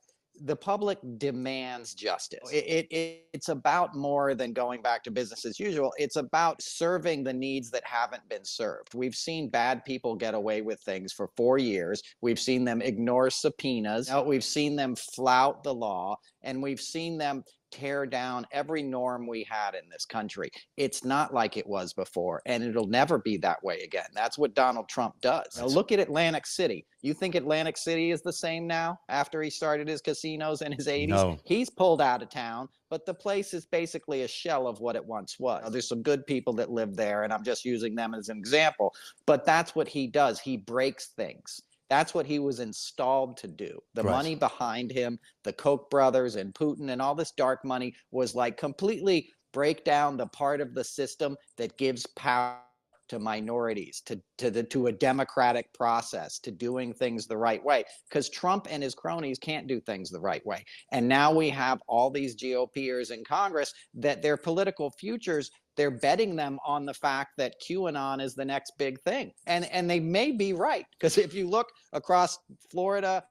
the 0.43 0.55
public 0.55 0.97
demands 1.17 1.95
oh, 1.97 2.01
justice. 2.01 2.51
It, 2.51 2.87
it, 2.91 3.25
it's 3.33 3.49
about 3.49 3.95
more 3.95 4.33
than 4.33 4.53
going 4.53 4.81
back 4.81 5.03
to 5.03 5.11
business 5.11 5.45
as 5.45 5.59
usual. 5.59 5.93
It's 5.97 6.15
about 6.15 6.61
serving 6.61 7.23
the 7.23 7.33
needs 7.33 7.69
that 7.71 7.83
haven't 7.85 8.27
been 8.29 8.45
served. 8.45 8.93
We've 8.93 9.15
seen 9.15 9.49
bad 9.49 9.85
people 9.85 10.15
get 10.15 10.33
away 10.33 10.61
with 10.61 10.79
things 10.81 11.13
for 11.13 11.29
four 11.37 11.57
years. 11.57 12.01
We've 12.21 12.39
seen 12.39 12.65
them 12.65 12.81
ignore 12.81 13.29
subpoenas. 13.29 14.11
We've 14.25 14.43
seen 14.43 14.75
them 14.75 14.95
flout 14.95 15.63
the 15.63 15.73
law, 15.73 16.17
and 16.41 16.61
we've 16.61 16.81
seen 16.81 17.17
them 17.17 17.43
tear 17.71 18.05
down 18.05 18.45
every 18.51 18.83
norm 18.83 19.27
we 19.27 19.45
had 19.49 19.75
in 19.75 19.89
this 19.89 20.05
country. 20.05 20.51
It's 20.77 21.03
not 21.03 21.33
like 21.33 21.57
it 21.57 21.67
was 21.67 21.93
before, 21.93 22.41
and 22.45 22.63
it'll 22.63 22.87
never 22.87 23.17
be 23.17 23.37
that 23.37 23.63
way 23.63 23.79
again. 23.79 24.07
That's 24.13 24.37
what 24.37 24.53
Donald 24.53 24.89
Trump 24.89 25.15
does. 25.21 25.57
Now, 25.57 25.65
look 25.65 25.91
at 25.91 25.99
Atlantic 25.99 26.45
City. 26.45 26.85
You 27.01 27.13
think 27.13 27.35
Atlantic 27.35 27.77
City 27.77 28.11
is 28.11 28.21
the 28.21 28.33
same 28.33 28.67
now 28.67 28.99
after 29.09 29.41
he 29.41 29.49
started 29.49 29.87
his 29.87 30.01
casinos 30.01 30.61
in 30.61 30.71
his 30.71 30.87
80s? 30.87 31.07
No. 31.07 31.39
He's 31.43 31.69
pulled 31.69 32.01
out 32.01 32.21
of 32.21 32.29
town, 32.29 32.69
but 32.89 33.05
the 33.05 33.13
place 33.13 33.53
is 33.53 33.65
basically 33.65 34.23
a 34.23 34.27
shell 34.27 34.67
of 34.67 34.79
what 34.79 34.95
it 34.95 35.05
once 35.05 35.39
was. 35.39 35.63
Now, 35.63 35.69
there's 35.69 35.87
some 35.87 36.03
good 36.03 36.25
people 36.27 36.53
that 36.53 36.69
live 36.69 36.95
there, 36.95 37.23
and 37.23 37.33
I'm 37.33 37.43
just 37.43 37.65
using 37.65 37.95
them 37.95 38.13
as 38.13 38.29
an 38.29 38.37
example, 38.37 38.93
but 39.25 39.45
that's 39.45 39.75
what 39.75 39.87
he 39.87 40.07
does. 40.07 40.39
He 40.39 40.57
breaks 40.57 41.07
things. 41.07 41.61
That's 41.91 42.13
what 42.13 42.25
he 42.25 42.39
was 42.39 42.61
installed 42.61 43.35
to 43.39 43.49
do. 43.49 43.77
The 43.95 44.03
right. 44.03 44.11
money 44.11 44.35
behind 44.35 44.93
him, 44.93 45.19
the 45.43 45.51
Koch 45.51 45.89
brothers 45.89 46.37
and 46.37 46.53
Putin 46.53 46.89
and 46.89 47.01
all 47.01 47.15
this 47.15 47.33
dark 47.33 47.65
money 47.65 47.93
was 48.11 48.33
like 48.33 48.55
completely 48.55 49.29
break 49.51 49.83
down 49.83 50.15
the 50.15 50.27
part 50.27 50.61
of 50.61 50.73
the 50.73 50.85
system 50.85 51.35
that 51.57 51.77
gives 51.77 52.07
power 52.15 52.61
to 53.09 53.19
minorities, 53.19 54.01
to 54.05 54.21
to 54.37 54.49
the 54.49 54.63
to 54.63 54.87
a 54.87 54.91
democratic 54.93 55.73
process, 55.73 56.39
to 56.39 56.49
doing 56.49 56.93
things 56.93 57.27
the 57.27 57.35
right 57.35 57.61
way. 57.61 57.83
Because 58.07 58.29
Trump 58.29 58.67
and 58.69 58.81
his 58.81 58.95
cronies 58.95 59.37
can't 59.37 59.67
do 59.67 59.81
things 59.81 60.09
the 60.09 60.17
right 60.21 60.45
way. 60.45 60.63
And 60.93 61.09
now 61.09 61.33
we 61.33 61.49
have 61.49 61.81
all 61.89 62.09
these 62.09 62.37
GOPers 62.41 63.11
in 63.11 63.25
Congress 63.25 63.73
that 63.95 64.21
their 64.21 64.37
political 64.37 64.91
futures 64.91 65.51
they're 65.77 65.91
betting 65.91 66.35
them 66.35 66.59
on 66.65 66.85
the 66.85 66.93
fact 66.93 67.31
that 67.37 67.55
QAnon 67.61 68.21
is 68.21 68.35
the 68.35 68.45
next 68.45 68.73
big 68.77 68.99
thing. 69.01 69.31
And 69.47 69.65
and 69.65 69.89
they 69.89 69.99
may 69.99 70.31
be 70.31 70.53
right 70.53 70.85
because 70.99 71.17
if 71.17 71.33
you 71.33 71.47
look 71.47 71.67
across 71.93 72.37
Florida, 72.69 73.23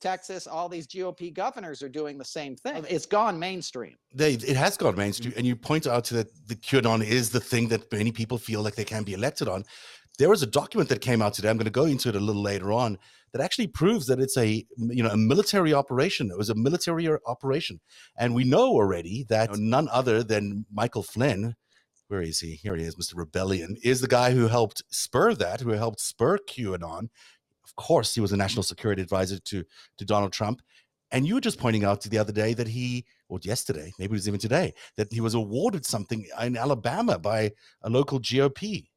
Texas, 0.00 0.46
all 0.46 0.68
these 0.68 0.86
GOP 0.86 1.34
governors 1.34 1.82
are 1.82 1.88
doing 1.88 2.18
the 2.18 2.24
same 2.24 2.56
thing. 2.56 2.84
It's 2.88 3.06
gone 3.06 3.38
mainstream. 3.38 3.96
They, 4.14 4.34
it 4.34 4.56
has 4.56 4.76
gone 4.76 4.96
mainstream. 4.96 5.34
And 5.36 5.46
you 5.46 5.56
point 5.56 5.86
out 5.86 6.04
to 6.04 6.14
that 6.14 6.48
the 6.48 6.54
QAnon 6.54 7.04
is 7.04 7.30
the 7.30 7.40
thing 7.40 7.68
that 7.68 7.90
many 7.92 8.12
people 8.12 8.38
feel 8.38 8.62
like 8.62 8.76
they 8.76 8.84
can 8.84 9.02
be 9.02 9.14
elected 9.14 9.48
on. 9.48 9.64
There 10.18 10.28
was 10.28 10.42
a 10.42 10.46
document 10.46 10.88
that 10.90 11.00
came 11.00 11.22
out 11.22 11.34
today. 11.34 11.48
I'm 11.48 11.56
going 11.56 11.64
to 11.64 11.70
go 11.70 11.84
into 11.84 12.08
it 12.08 12.16
a 12.16 12.20
little 12.20 12.42
later 12.42 12.72
on 12.72 12.98
that 13.32 13.42
actually 13.42 13.66
proves 13.66 14.06
that 14.06 14.20
it's 14.20 14.36
a 14.36 14.64
you 14.76 15.02
know 15.02 15.10
a 15.10 15.16
military 15.16 15.74
operation. 15.74 16.30
It 16.30 16.38
was 16.38 16.50
a 16.50 16.54
military 16.54 17.08
operation, 17.26 17.80
and 18.16 18.34
we 18.34 18.44
know 18.44 18.68
already 18.68 19.26
that 19.28 19.56
none 19.56 19.88
other 19.90 20.22
than 20.22 20.64
Michael 20.72 21.02
Flynn, 21.02 21.54
where 22.08 22.22
is 22.22 22.40
he? 22.40 22.54
Here 22.54 22.74
he 22.74 22.84
is, 22.84 22.96
Mr. 22.96 23.16
Rebellion, 23.16 23.76
is 23.82 24.00
the 24.00 24.08
guy 24.08 24.32
who 24.32 24.48
helped 24.48 24.82
spur 24.90 25.34
that, 25.34 25.60
who 25.60 25.70
helped 25.70 26.00
spur 26.00 26.38
QAnon. 26.38 27.08
Of 27.64 27.76
course, 27.76 28.14
he 28.14 28.20
was 28.20 28.32
a 28.32 28.36
national 28.36 28.62
security 28.62 29.02
advisor 29.02 29.38
to, 29.38 29.64
to 29.98 30.04
Donald 30.04 30.32
Trump. 30.32 30.62
And 31.10 31.26
you 31.26 31.34
were 31.34 31.40
just 31.40 31.58
pointing 31.58 31.84
out 31.84 32.02
the 32.02 32.18
other 32.18 32.32
day 32.32 32.54
that 32.54 32.68
he, 32.68 33.04
or 33.28 33.38
yesterday, 33.42 33.92
maybe 33.98 34.12
it 34.12 34.16
was 34.16 34.28
even 34.28 34.40
today, 34.40 34.74
that 34.96 35.12
he 35.12 35.20
was 35.20 35.34
awarded 35.34 35.86
something 35.86 36.26
in 36.42 36.56
Alabama 36.56 37.18
by 37.18 37.52
a 37.82 37.90
local 37.90 38.20
GOP. 38.20 38.88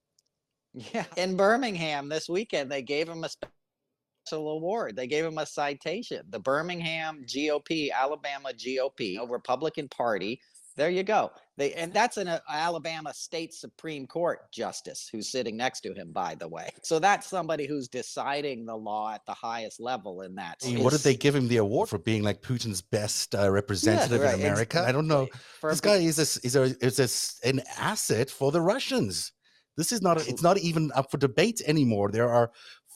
Yeah. 0.74 1.06
In 1.18 1.36
Birmingham 1.36 2.10
this 2.10 2.30
weekend, 2.30 2.72
they 2.72 2.82
gave 2.82 3.08
him 3.08 3.24
a 3.24 3.30
special 3.30 4.52
award. 4.52 4.96
They 4.96 5.08
gave 5.08 5.26
him 5.26 5.38
a 5.38 5.46
citation. 5.46 6.22
The 6.30 6.40
Birmingham 6.40 7.26
GOP, 7.26 7.92
Alabama 7.92 8.52
GOP, 8.56 9.18
a 9.20 9.26
Republican 9.26 9.90
Party, 9.90 10.40
there 10.76 10.90
you 10.90 11.04
go. 11.04 11.32
They 11.58 11.74
and 11.74 11.94
that's 11.94 12.18
an 12.18 12.28
uh, 12.28 12.40
Alabama 12.50 13.14
State 13.14 13.54
Supreme 13.54 14.08
Court 14.08 14.52
justice 14.52 15.10
who's 15.12 15.30
sitting 15.30 15.58
next 15.58 15.82
to 15.82 15.94
him, 15.94 16.12
by 16.12 16.36
the 16.36 16.48
way. 16.48 16.70
So 16.84 17.00
that's 17.00 17.28
somebody 17.28 17.68
who's 17.68 17.88
deciding 17.88 18.66
the 18.66 18.76
law 18.76 19.14
at 19.14 19.26
the 19.26 19.34
highest 19.34 19.80
level 19.80 20.22
in 20.22 20.36
that. 20.36 20.62
What 20.64 20.92
did 20.92 21.02
they 21.02 21.16
give 21.16 21.36
him 21.36 21.48
the 21.48 21.58
award 21.58 21.90
for 21.90 21.98
being 21.98 22.24
like 22.24 22.42
Putin's 22.42 22.82
best 22.82 23.36
uh, 23.36 23.52
representative 23.52 24.22
yeah, 24.22 24.28
right. 24.28 24.40
in 24.40 24.42
America? 24.42 24.80
It's, 24.80 24.88
I 24.88 24.92
don't 24.92 25.08
know. 25.08 25.28
This 25.62 25.82
guy 25.82 25.98
is 25.98 26.20
a, 26.20 26.46
is 26.46 26.56
a 26.56 26.86
is 26.86 27.42
a, 27.44 27.48
an 27.48 27.62
asset 27.78 28.30
for 28.30 28.52
the 28.52 28.62
Russians. 28.62 29.34
This 29.78 29.92
is 29.92 30.02
not, 30.02 30.20
a, 30.20 30.30
it's 30.30 30.44
not 30.44 30.58
even 30.58 30.92
up 30.96 31.10
for 31.10 31.18
debate 31.18 31.62
anymore. 31.66 32.12
There 32.12 32.30
are 32.30 32.52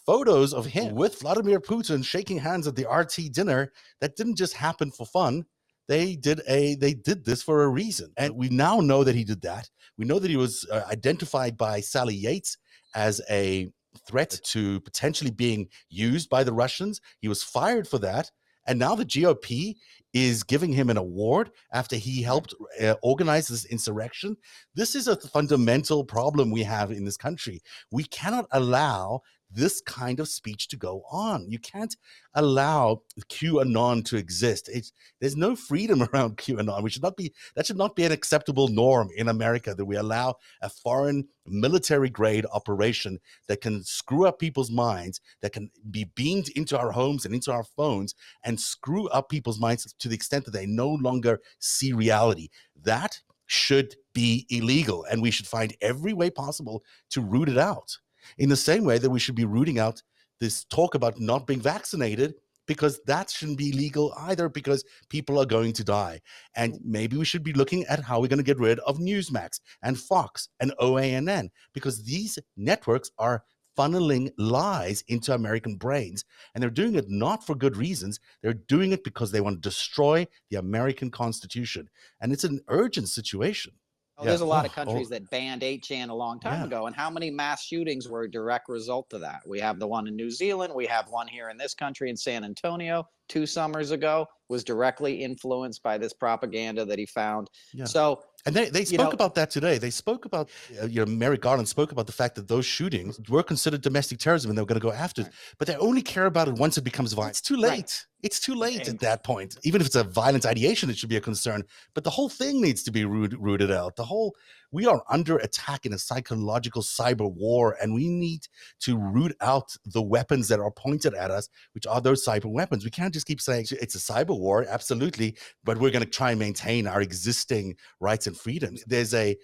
photos 0.06 0.54
of 0.54 0.66
him 0.66 0.94
with 0.94 1.20
Vladimir 1.20 1.60
Putin 1.60 2.04
shaking 2.06 2.38
hands 2.38 2.68
at 2.68 2.76
the 2.76 2.88
RT 2.88 3.34
dinner 3.34 3.72
that 4.02 4.16
didn't 4.16 4.36
just 4.36 4.54
happen 4.54 4.92
for 4.92 5.06
fun. 5.06 5.46
They 5.88 6.16
did 6.16 6.42
a 6.48 6.76
they 6.76 6.94
did 6.94 7.26
this 7.26 7.44
for 7.44 7.64
a 7.64 7.70
reason, 7.70 8.12
and 8.18 8.36
we 8.36 8.50
now 8.50 8.80
know 8.80 9.04
that 9.04 9.16
he 9.16 9.24
did 9.24 9.42
that. 9.42 9.70
We 9.98 10.06
know 10.06 10.20
that 10.20 10.32
he 10.32 10.38
was 10.38 10.68
uh, 10.72 10.82
identified 10.92 11.58
by 11.58 11.82
Sally 11.82 12.16
Yates 12.16 12.58
as 12.96 13.22
a 13.30 13.70
threat 14.08 14.40
to 14.44 14.80
potentially 14.82 15.32
being 15.32 15.68
used 15.90 16.30
by 16.30 16.44
the 16.44 16.54
Russians. 16.54 17.02
He 17.20 17.28
was 17.28 17.44
fired 17.44 17.88
for 17.88 18.00
that, 18.00 18.32
and 18.66 18.80
now 18.80 18.96
the 18.96 19.06
GOP 19.06 19.76
is 20.14 20.44
giving 20.44 20.72
him 20.72 20.90
an 20.90 20.98
award 20.98 21.52
after 21.74 21.98
he 21.98 22.22
helped 22.22 22.56
uh, 22.82 22.96
organize 23.04 23.50
this 23.50 23.66
insurrection. 23.66 24.38
This 24.74 24.96
is 24.96 25.08
a 25.08 25.18
fundamental 25.18 26.06
problem 26.06 26.52
we 26.52 26.64
have 26.64 26.92
in 26.92 27.04
this 27.04 27.18
country. 27.18 27.62
We 27.92 28.06
cannot 28.06 28.48
allow 28.52 29.22
this 29.52 29.82
kind 29.82 30.20
of 30.20 30.28
speech 30.28 30.68
to 30.70 30.78
go 30.78 31.04
on. 31.12 31.50
You 31.50 31.60
can't 31.60 31.96
allow 32.34 33.02
QAnon 33.30 34.04
to 34.06 34.18
exist. 34.18 34.70
It's, 34.72 34.92
there's 35.20 35.36
no 35.36 35.56
freedom 35.56 36.04
around 36.14 36.38
QAnon. 36.38 36.84
We 36.84 36.90
should 36.90 37.04
not 37.04 37.18
be 37.18 37.34
that 37.56 37.66
should 37.66 37.78
not 37.78 37.96
be 37.96 38.04
an 38.04 38.12
acceptable 38.12 38.68
norm 38.68 39.10
in 39.16 39.28
America 39.28 39.74
that 39.76 39.86
we 39.86 39.96
allow 39.96 40.36
a 40.62 40.70
foreign 40.70 41.28
military 41.46 42.10
grade 42.10 42.46
operation 42.54 43.20
that 43.48 43.62
can 43.62 43.84
screw 43.84 44.26
up 44.26 44.40
people's 44.40 44.72
minds, 44.72 45.22
that 45.42 45.54
can 45.54 45.70
be 45.90 46.06
beamed 46.16 46.50
into 46.50 46.78
our 46.78 46.92
homes 46.92 47.26
and 47.26 47.34
into 47.34 47.52
our 47.52 47.64
phones 47.64 48.16
and 48.44 48.60
screw 48.60 49.08
up 49.10 49.30
people's 49.30 49.60
minds 49.60 49.94
to 50.00 50.10
the 50.10 50.16
extent 50.16 50.46
that 50.46 50.52
they 50.52 50.66
no 50.66 50.90
longer 50.90 51.40
see 51.60 51.94
reality. 51.94 52.50
That 52.84 53.20
should 53.48 53.96
be 54.14 54.48
illegal 54.50 55.06
and 55.10 55.22
we 55.22 55.30
should 55.30 55.46
find 55.46 55.76
every 55.80 56.14
way 56.14 56.32
possible 56.32 56.84
to 57.12 57.22
root 57.22 57.48
it 57.48 57.60
out 57.60 58.00
in 58.38 58.50
the 58.50 58.56
same 58.56 58.86
way 58.86 58.98
that 58.98 59.10
we 59.10 59.20
should 59.20 59.36
be 59.36 59.46
rooting 59.46 59.80
out 59.80 60.02
this 60.40 60.66
talk 60.66 60.96
about 60.96 61.20
not 61.20 61.48
being 61.48 61.62
vaccinated 61.62 62.36
because 62.68 63.00
that 63.06 63.30
shouldn't 63.30 63.58
be 63.58 63.72
legal 63.72 64.14
either 64.18 64.50
because 64.50 64.84
people 65.10 65.40
are 65.40 65.46
going 65.46 65.74
to 65.74 65.84
die. 65.84 66.22
And 66.56 66.74
mm. 66.74 66.80
maybe 66.84 67.18
we 67.18 67.26
should 67.26 67.44
be 67.44 67.54
looking 67.54 67.86
at 67.86 68.02
how 68.02 68.20
we're 68.20 68.28
going 68.28 68.38
to 68.38 68.44
get 68.44 68.60
rid 68.60 68.80
of 68.80 68.98
Newsmax 68.98 69.60
and 69.82 70.00
Fox 70.00 70.50
and 70.60 70.74
OANN 70.80 71.50
because 71.74 72.04
these 72.04 72.40
networks 72.58 73.12
are 73.18 73.44
funneling 73.78 74.32
lies 74.38 75.04
into 75.08 75.34
American 75.34 75.76
brains. 75.76 76.24
And 76.54 76.62
they're 76.62 76.70
doing 76.70 76.96
it 76.96 77.10
not 77.10 77.46
for 77.46 77.56
good 77.56 77.76
reasons. 77.76 78.20
They're 78.42 78.54
doing 78.54 78.94
it 78.94 79.04
because 79.04 79.32
they 79.32 79.42
want 79.42 79.62
to 79.62 79.70
destroy 79.70 80.28
the 80.50 80.58
American 80.58 81.12
Constitution. 81.12 81.90
And 82.22 82.32
it's 82.32 82.46
an 82.46 82.62
urgent 82.70 83.10
situation. 83.10 83.74
Oh, 84.18 84.24
yeah. 84.24 84.30
There's 84.30 84.42
a 84.42 84.46
lot 84.46 84.64
oh, 84.64 84.68
of 84.68 84.74
countries 84.74 85.08
oh. 85.08 85.16
that 85.16 85.30
banned 85.30 85.62
8chan 85.62 86.10
a 86.10 86.14
long 86.14 86.40
time 86.40 86.62
yeah. 86.62 86.68
ago. 86.68 86.88
And 86.88 86.96
how 86.96 87.10
many 87.10 87.30
mass 87.30 87.66
shootings 87.66 88.08
were 88.08 88.24
a 88.24 88.32
direct 88.32 88.70
result 88.70 89.12
of 89.14 89.22
that? 89.22 89.42
We 89.46 89.60
have 89.60 89.78
the 89.78 89.88
one 89.88 90.08
in 90.08 90.16
New 90.16 90.32
Zealand. 90.32 90.74
We 90.74 90.86
have 90.86 91.10
one 91.10 91.28
here 91.28 91.50
in 91.50 91.58
this 91.58 91.74
country 91.74 92.10
in 92.10 92.16
San 92.16 92.44
Antonio 92.46 93.08
two 93.28 93.46
summers 93.46 93.92
ago 93.92 94.28
was 94.50 94.64
directly 94.64 95.24
influenced 95.24 95.82
by 95.82 95.98
this 95.98 96.14
propaganda 96.14 96.86
that 96.86 97.00
he 97.00 97.06
found. 97.06 97.50
Yeah. 97.74 97.86
So 97.86 98.22
and 98.46 98.56
they, 98.56 98.70
they 98.70 98.86
spoke 98.86 99.08
know, 99.08 99.12
about 99.12 99.34
that 99.36 99.50
today. 99.50 99.80
They 99.80 99.90
spoke 99.90 100.26
about, 100.26 100.50
uh, 100.80 100.86
you 100.86 101.04
know, 101.04 101.12
Merrick 101.12 101.42
Garland 101.42 101.68
spoke 101.68 101.92
about 101.92 102.06
the 102.06 102.14
fact 102.14 102.36
that 102.36 102.48
those 102.48 102.66
shootings 102.66 103.20
were 103.28 103.42
considered 103.42 103.82
domestic 103.82 104.20
terrorism 104.20 104.52
and 104.52 104.58
they 104.58 104.62
were 104.62 104.68
going 104.68 104.80
to 104.80 104.86
go 104.86 104.92
after 104.92 105.24
it. 105.24 105.30
But 105.58 105.68
they 105.68 105.76
only 105.78 106.04
care 106.04 106.28
about 106.28 106.48
it 106.48 106.54
once 106.56 106.78
it 106.78 106.84
becomes 106.84 107.14
violent. 107.14 107.32
It's 107.32 107.42
too 107.42 107.58
late. 107.58 107.70
Right. 107.72 108.06
It's 108.26 108.40
too 108.40 108.56
late 108.56 108.90
at 108.90 109.02
that 109.02 109.24
point. 109.24 109.56
Even 109.62 109.82
if 109.82 109.86
it's 109.86 109.96
a 109.96 110.04
violent 110.04 110.48
ideation, 110.48 110.90
it 110.90 110.98
should 110.98 111.10
be 111.10 111.16
a 111.16 111.22
concern. 111.22 111.62
But 111.94 112.04
the 112.04 112.10
whole 112.10 112.28
thing 112.28 112.60
needs 112.60 112.82
to 112.86 112.92
be 112.92 113.06
root, 113.06 113.36
rooted 113.40 113.72
out. 113.72 113.98
The 113.98 114.04
whole, 114.04 114.36
we 114.72 114.88
are 114.88 115.04
under 115.12 115.38
attack 115.38 115.86
in 115.86 115.94
a 115.94 116.00
psychological 116.00 116.82
cyber 116.82 117.32
war, 117.32 117.78
and 117.80 117.94
we 117.94 118.10
need 118.10 118.48
to 118.80 118.98
root 118.98 119.36
out 119.42 119.78
the 119.86 120.02
weapons 120.02 120.48
that 120.48 120.60
are 120.60 120.72
pointed 120.72 121.14
at 121.14 121.30
us, 121.30 121.50
which 121.76 121.86
are 121.86 122.02
those 122.02 122.26
cyber 122.26 122.52
weapons. 122.52 122.84
We 122.84 122.90
can't 122.90 123.14
just 123.14 123.28
keep 123.28 123.40
saying 123.40 123.68
it's 123.70 123.94
a 123.94 124.00
cyber 124.00 124.36
war, 124.36 124.66
absolutely, 124.68 125.38
but 125.64 125.78
we're 125.78 125.92
going 125.92 126.04
to 126.04 126.10
try 126.10 126.32
and 126.32 126.40
maintain 126.40 126.88
our 126.88 127.02
existing 127.02 127.76
rights 128.00 128.26
and 128.26 128.36
freedoms. 128.36 128.84
There's 128.88 129.14
a 129.14 129.38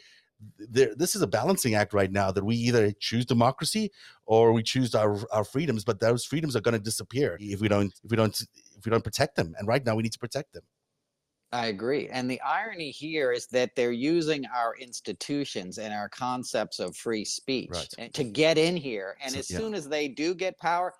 there, 0.57 0.93
this 0.95 1.15
is 1.15 1.21
a 1.21 1.27
balancing 1.27 1.75
act 1.75 1.93
right 1.93 2.11
now 2.11 2.31
that 2.31 2.43
we 2.43 2.55
either 2.55 2.91
choose 2.99 3.25
democracy 3.25 3.91
or 4.25 4.53
we 4.53 4.63
choose 4.63 4.95
our, 4.95 5.17
our 5.31 5.43
freedoms 5.43 5.83
but 5.83 5.99
those 5.99 6.25
freedoms 6.25 6.55
are 6.55 6.61
going 6.61 6.73
to 6.73 6.79
disappear 6.79 7.37
if 7.39 7.61
we 7.61 7.67
don't 7.67 7.93
if 8.03 8.11
we 8.11 8.17
don't 8.17 8.43
if 8.81 8.85
we 8.85 8.89
don't 8.89 9.03
protect 9.03 9.35
them 9.35 9.53
and 9.57 9.67
right 9.67 9.85
now 9.85 9.95
we 9.95 10.03
need 10.03 10.13
to 10.13 10.19
protect 10.19 10.53
them 10.53 10.63
I 11.53 11.65
agree. 11.65 12.07
And 12.07 12.31
the 12.31 12.39
irony 12.41 12.91
here 12.91 13.33
is 13.33 13.47
that 13.47 13.75
they're 13.75 13.91
using 13.91 14.45
our 14.55 14.75
institutions 14.77 15.79
and 15.79 15.93
our 15.93 16.07
concepts 16.07 16.79
of 16.79 16.95
free 16.95 17.25
speech 17.25 17.69
right. 17.71 17.93
Eh, 17.97 18.07
to 18.13 18.23
get 18.23 18.57
in 18.57 18.77
here. 18.77 19.17
And 19.21 19.33
so, 19.33 19.39
as 19.39 19.51
yeah. 19.51 19.57
soon 19.57 19.73
as 19.73 19.89
they 19.89 20.07
do 20.07 20.33
get 20.33 20.57
power, 20.59 20.93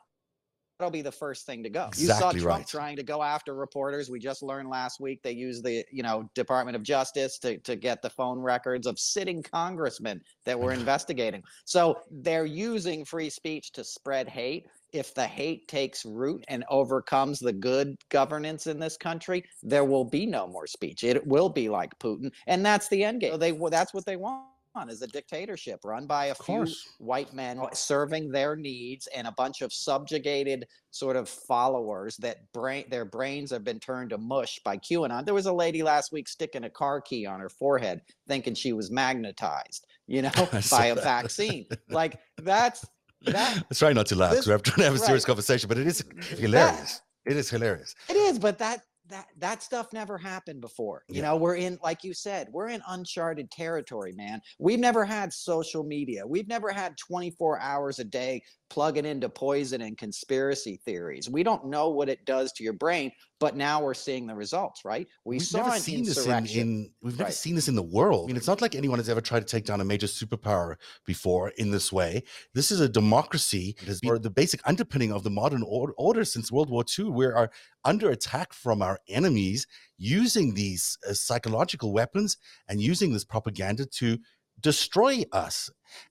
that'll 0.78 0.92
be 0.92 1.02
the 1.02 1.12
first 1.12 1.46
thing 1.46 1.64
to 1.64 1.70
go. 1.70 1.88
Exactly 1.88 2.04
you 2.04 2.20
saw 2.20 2.32
Trump 2.32 2.60
right. 2.62 2.68
trying 2.68 2.96
to 2.98 3.04
go 3.04 3.22
after 3.24 3.54
reporters. 3.54 4.10
We 4.10 4.20
just 4.20 4.42
learned 4.42 4.68
last 4.68 5.00
week 5.00 5.22
they 5.24 5.32
used 5.32 5.64
the 5.64 5.86
you 5.92 6.04
know 6.04 6.30
Department 6.36 6.76
of 6.76 6.84
Justice 6.84 7.38
to 7.40 7.58
to 7.60 7.76
get 7.76 8.02
the 8.02 8.10
phone 8.10 8.40
records 8.40 8.88
of 8.88 9.00
sitting 9.00 9.44
congressmen 9.44 10.20
that 10.46 10.60
were 10.60 10.74
investigating. 10.74 11.44
So 11.66 12.00
they're 12.10 12.46
using 12.46 13.06
free 13.06 13.30
speech 13.30 13.72
to 13.74 13.84
spread 13.84 14.28
hate. 14.28 14.68
If 14.94 15.14
the 15.14 15.26
hate 15.26 15.68
takes 15.68 16.06
root 16.06 16.44
and 16.48 16.64
overcomes 16.70 17.40
the 17.40 17.54
good 17.54 17.96
governance 18.10 18.68
in 18.68 18.80
this 18.80 18.98
country, 18.98 19.44
there 19.64 19.86
will 19.86 20.06
be 20.06 20.26
no 20.26 20.48
more 20.48 20.68
speech. 20.68 21.04
It 21.04 21.26
will 21.26 21.50
be 21.50 21.70
like 21.70 21.98
Putin, 22.00 22.32
and 22.48 22.66
that's 22.66 22.88
the 22.90 23.04
end 23.04 23.22
game. 23.22 23.32
So 23.32 23.38
they 23.38 23.52
that's 23.70 23.94
what 23.94 24.06
they 24.06 24.18
want 24.18 24.46
is 24.90 25.02
a 25.02 25.08
dictatorship 25.08 25.82
run 25.84 26.08
by 26.08 26.28
a 26.28 26.36
few 26.36 26.66
white 26.98 27.34
men 27.34 27.62
serving 27.74 28.32
their 28.32 28.56
needs 28.56 29.08
and 29.08 29.28
a 29.28 29.34
bunch 29.34 29.62
of 29.62 29.74
subjugated 29.74 30.66
sort 30.92 31.18
of 31.18 31.28
followers 31.28 32.16
that 32.18 32.52
brain 32.54 32.86
their 32.90 33.04
brains 33.04 33.52
have 33.52 33.66
been 33.66 33.80
turned 33.80 34.12
to 34.12 34.18
mush 34.18 34.60
by 34.64 34.78
QAnon. 34.78 35.26
There 35.26 35.34
was 35.34 35.46
a 35.46 35.54
lady 35.54 35.84
last 35.84 36.14
week 36.14 36.30
sticking 36.30 36.64
a 36.64 36.70
car 36.70 37.02
key 37.02 37.26
on 37.26 37.42
her 37.42 37.50
forehead 37.50 38.02
thinking 38.28 38.54
she 38.54 38.72
was 38.72 38.90
magnetized, 38.90 39.86
you 40.08 40.22
know, 40.22 40.32
by 40.72 40.88
a 40.88 40.96
vaccine. 40.96 41.66
like 41.90 42.20
that's 42.42 42.86
that. 43.24 43.64
Let's 43.70 43.80
try 43.80 43.94
not 43.94 44.08
to 44.08 44.16
laugh. 44.16 44.34
This, 44.34 44.48
we're 44.48 44.58
trying 44.58 44.78
to 44.78 44.84
have 44.84 44.96
a 44.96 45.00
serious 45.00 45.24
right. 45.24 45.28
conversation, 45.28 45.68
but 45.68 45.78
it 45.78 45.88
is 45.88 46.04
hilarious. 46.38 47.02
That, 47.26 47.32
it 47.32 47.38
is 47.38 47.50
hilarious. 47.50 47.96
It 48.10 48.16
is, 48.16 48.40
but 48.40 48.58
that 48.60 48.82
that 49.12 49.28
that 49.38 49.64
stuff 49.64 49.94
never 49.94 50.18
happened 50.18 50.62
before. 50.62 51.04
You 51.08 51.18
yeah. 51.18 51.30
know, 51.30 51.36
we're 51.38 51.56
in 51.56 51.78
like 51.84 52.04
you 52.04 52.14
said, 52.14 52.48
we're 52.52 52.70
in 52.70 52.82
uncharted 52.88 53.52
territory, 53.52 54.14
man. 54.14 54.42
We've 54.60 54.80
never 54.80 55.06
had 55.06 55.32
social 55.32 55.84
media. 55.84 56.26
We've 56.26 56.48
never 56.48 56.72
had 56.72 56.98
24 56.98 57.60
hours 57.60 58.00
a 58.00 58.04
day 58.04 58.42
plugging 58.72 59.06
into 59.06 59.28
poison 59.28 59.82
and 59.82 59.98
conspiracy 59.98 60.80
theories. 60.86 61.30
We 61.30 61.44
don't 61.44 61.66
know 61.66 61.90
what 61.90 62.08
it 62.08 62.26
does 62.26 62.54
to 62.54 62.64
your 62.64 62.72
brain, 62.72 63.12
but 63.38 63.58
now 63.58 63.82
we're 63.84 63.94
seeing 63.94 64.26
the 64.26 64.34
results, 64.34 64.86
right? 64.86 65.08
We 65.26 65.36
we've 65.36 65.42
saw 65.42 65.66
never 65.66 65.78
seen 65.78 66.06
this 66.06 66.26
in, 66.26 66.46
in 66.48 66.92
we've 67.02 67.18
never 67.18 67.26
right. 67.26 67.34
seen 67.34 67.56
this 67.56 67.68
in 67.68 67.76
the 67.76 67.84
world. 67.84 68.26
I 68.26 68.28
mean, 68.28 68.38
it's 68.38 68.48
not 68.48 68.58
mm-hmm. 68.58 68.64
like 68.64 68.76
anyone 68.76 68.98
has 68.98 69.10
ever 69.10 69.20
tried 69.20 69.42
to 69.42 69.46
take 69.46 69.66
down 69.66 69.82
a 69.82 69.84
major 69.84 70.08
superpower 70.08 70.76
before 71.06 71.50
in 71.58 71.70
this 71.70 71.92
way. 71.92 72.24
This 72.54 72.72
is 72.72 72.80
a 72.80 72.88
democracy. 72.88 73.76
It 73.82 73.90
has 73.90 74.00
been 74.00 74.22
the 74.22 74.30
basic 74.30 74.62
underpinning 74.66 75.12
of 75.12 75.24
the 75.24 75.30
modern 75.30 75.64
order 75.68 76.24
since 76.24 76.50
World 76.50 76.70
War 76.70 76.86
II. 76.98 77.10
We 77.10 77.26
are 77.26 77.52
under 77.84 78.10
attack 78.12 78.54
from 78.54 78.82
our 78.82 79.00
enemies 79.10 79.68
using 79.98 80.54
these 80.54 80.98
uh, 81.08 81.14
psychological 81.14 81.94
weapons 81.94 82.38
and 82.68 82.82
using 82.82 83.14
this 83.14 83.26
propaganda 83.26 83.86
to 83.86 84.18
destroy 84.62 85.24
us. 85.32 85.70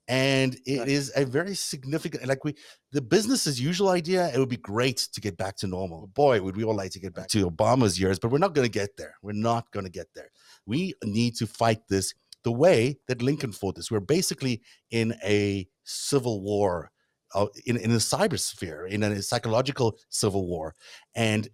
And 0.09 0.59
it 0.67 0.81
right. 0.81 0.89
is 0.89 1.13
a 1.17 1.25
very 1.25 1.55
significant 1.55 2.27
like 2.27 2.45
we 2.45 2.55
the 2.93 3.01
business 3.01 3.47
as 3.47 3.61
usual 3.61 3.89
idea 3.89 4.31
it 4.35 4.39
would 4.39 4.49
be 4.49 4.57
great 4.57 5.09
to 5.13 5.21
get 5.21 5.37
back 5.37 5.57
to 5.59 5.67
normal. 5.67 6.09
Boy 6.09 6.43
would 6.43 6.57
we 6.57 6.65
all 6.65 6.77
like 6.77 6.91
to 6.93 7.01
get 7.01 7.15
back 7.15 7.29
to 7.29 7.51
obama's 7.51 7.99
years 7.99 8.19
but 8.19 8.31
we're 8.31 8.39
not 8.39 8.55
going 8.55 8.67
to 8.67 8.79
get 8.79 8.97
there. 8.99 9.15
We're 9.23 9.33
not 9.33 9.71
going 9.71 9.87
to 9.87 9.93
get 9.93 10.09
there. 10.15 10.31
We 10.67 10.95
need 11.05 11.37
to 11.37 11.47
fight 11.47 11.81
this 11.89 12.13
the 12.43 12.53
way 12.53 12.99
that 13.09 13.23
lincoln 13.23 13.53
fought 13.53 13.77
this. 13.77 13.91
We're 13.91 14.01
basically 14.01 14.63
in 14.91 15.15
a 15.25 15.67
civil 15.85 16.43
war 16.43 16.91
uh, 17.35 17.47
in, 17.65 17.77
in 17.77 17.91
a 17.93 17.97
cybersphere 17.97 18.89
in 18.89 19.03
a 19.03 19.23
psychological 19.23 19.97
civil 20.09 20.47
war. 20.47 20.75
And 21.15 21.49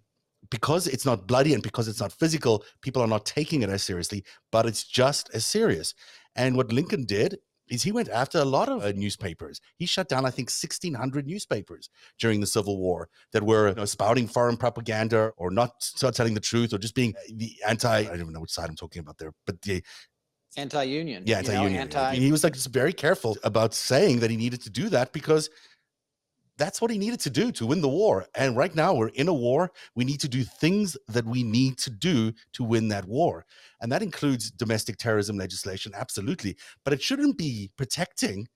because 0.49 0.87
it's 0.87 1.05
not 1.05 1.27
bloody 1.27 1.53
and 1.53 1.63
because 1.63 1.87
it's 1.87 1.99
not 1.99 2.11
physical, 2.11 2.63
people 2.81 3.01
are 3.01 3.07
not 3.07 3.25
taking 3.25 3.61
it 3.61 3.69
as 3.69 3.83
seriously, 3.83 4.23
but 4.51 4.65
it's 4.65 4.83
just 4.83 5.29
as 5.33 5.45
serious. 5.45 5.93
And 6.35 6.55
what 6.55 6.71
Lincoln 6.71 7.05
did 7.05 7.37
is 7.69 7.83
he 7.83 7.91
went 7.91 8.09
after 8.09 8.39
a 8.39 8.45
lot 8.45 8.69
of 8.69 8.83
uh, 8.83 8.93
newspapers. 8.95 9.59
He 9.77 9.85
shut 9.85 10.07
down, 10.07 10.25
I 10.25 10.29
think, 10.29 10.49
1,600 10.49 11.27
newspapers 11.27 11.89
during 12.19 12.39
the 12.39 12.47
Civil 12.47 12.77
War 12.77 13.09
that 13.33 13.43
were 13.43 13.69
you 13.69 13.75
know, 13.75 13.85
spouting 13.85 14.27
foreign 14.27 14.57
propaganda 14.57 15.31
or 15.37 15.51
not 15.51 15.71
telling 16.13 16.33
the 16.33 16.39
truth 16.39 16.73
or 16.73 16.77
just 16.77 16.95
being 16.95 17.13
uh, 17.17 17.33
the 17.35 17.51
anti, 17.67 17.99
I 17.99 18.03
don't 18.03 18.21
even 18.21 18.33
know 18.33 18.41
which 18.41 18.51
side 18.51 18.69
I'm 18.69 18.75
talking 18.75 19.01
about 19.01 19.17
there, 19.17 19.33
but 19.45 19.61
the 19.61 19.83
anti-union. 20.55 21.23
Yeah, 21.25 21.39
anti-union. 21.39 21.71
You 21.71 21.77
know, 21.77 21.81
anti- 21.81 22.15
he 22.19 22.31
was 22.31 22.43
like 22.43 22.53
just 22.53 22.69
very 22.69 22.93
careful 22.93 23.37
about 23.43 23.73
saying 23.73 24.19
that 24.19 24.31
he 24.31 24.37
needed 24.37 24.61
to 24.61 24.69
do 24.69 24.89
that 24.89 25.11
because 25.11 25.49
that's 26.57 26.81
what 26.81 26.91
he 26.91 26.97
needed 26.97 27.19
to 27.21 27.29
do 27.29 27.51
to 27.53 27.65
win 27.65 27.81
the 27.81 27.89
war. 27.89 28.25
And 28.35 28.57
right 28.57 28.73
now 28.73 28.93
we're 28.93 29.09
in 29.09 29.27
a 29.27 29.33
war. 29.33 29.71
We 29.95 30.05
need 30.05 30.19
to 30.21 30.27
do 30.27 30.43
things 30.43 30.97
that 31.07 31.25
we 31.25 31.43
need 31.43 31.77
to 31.79 31.89
do 31.89 32.33
to 32.53 32.63
win 32.63 32.87
that 32.89 33.05
war. 33.05 33.45
And 33.81 33.91
that 33.91 34.03
includes 34.03 34.51
domestic 34.51 34.97
terrorism 34.97 35.37
legislation, 35.37 35.93
absolutely. 35.95 36.57
But 36.83 36.93
it 36.93 37.01
shouldn't 37.01 37.37
be 37.37 37.71
protecting 37.77 38.47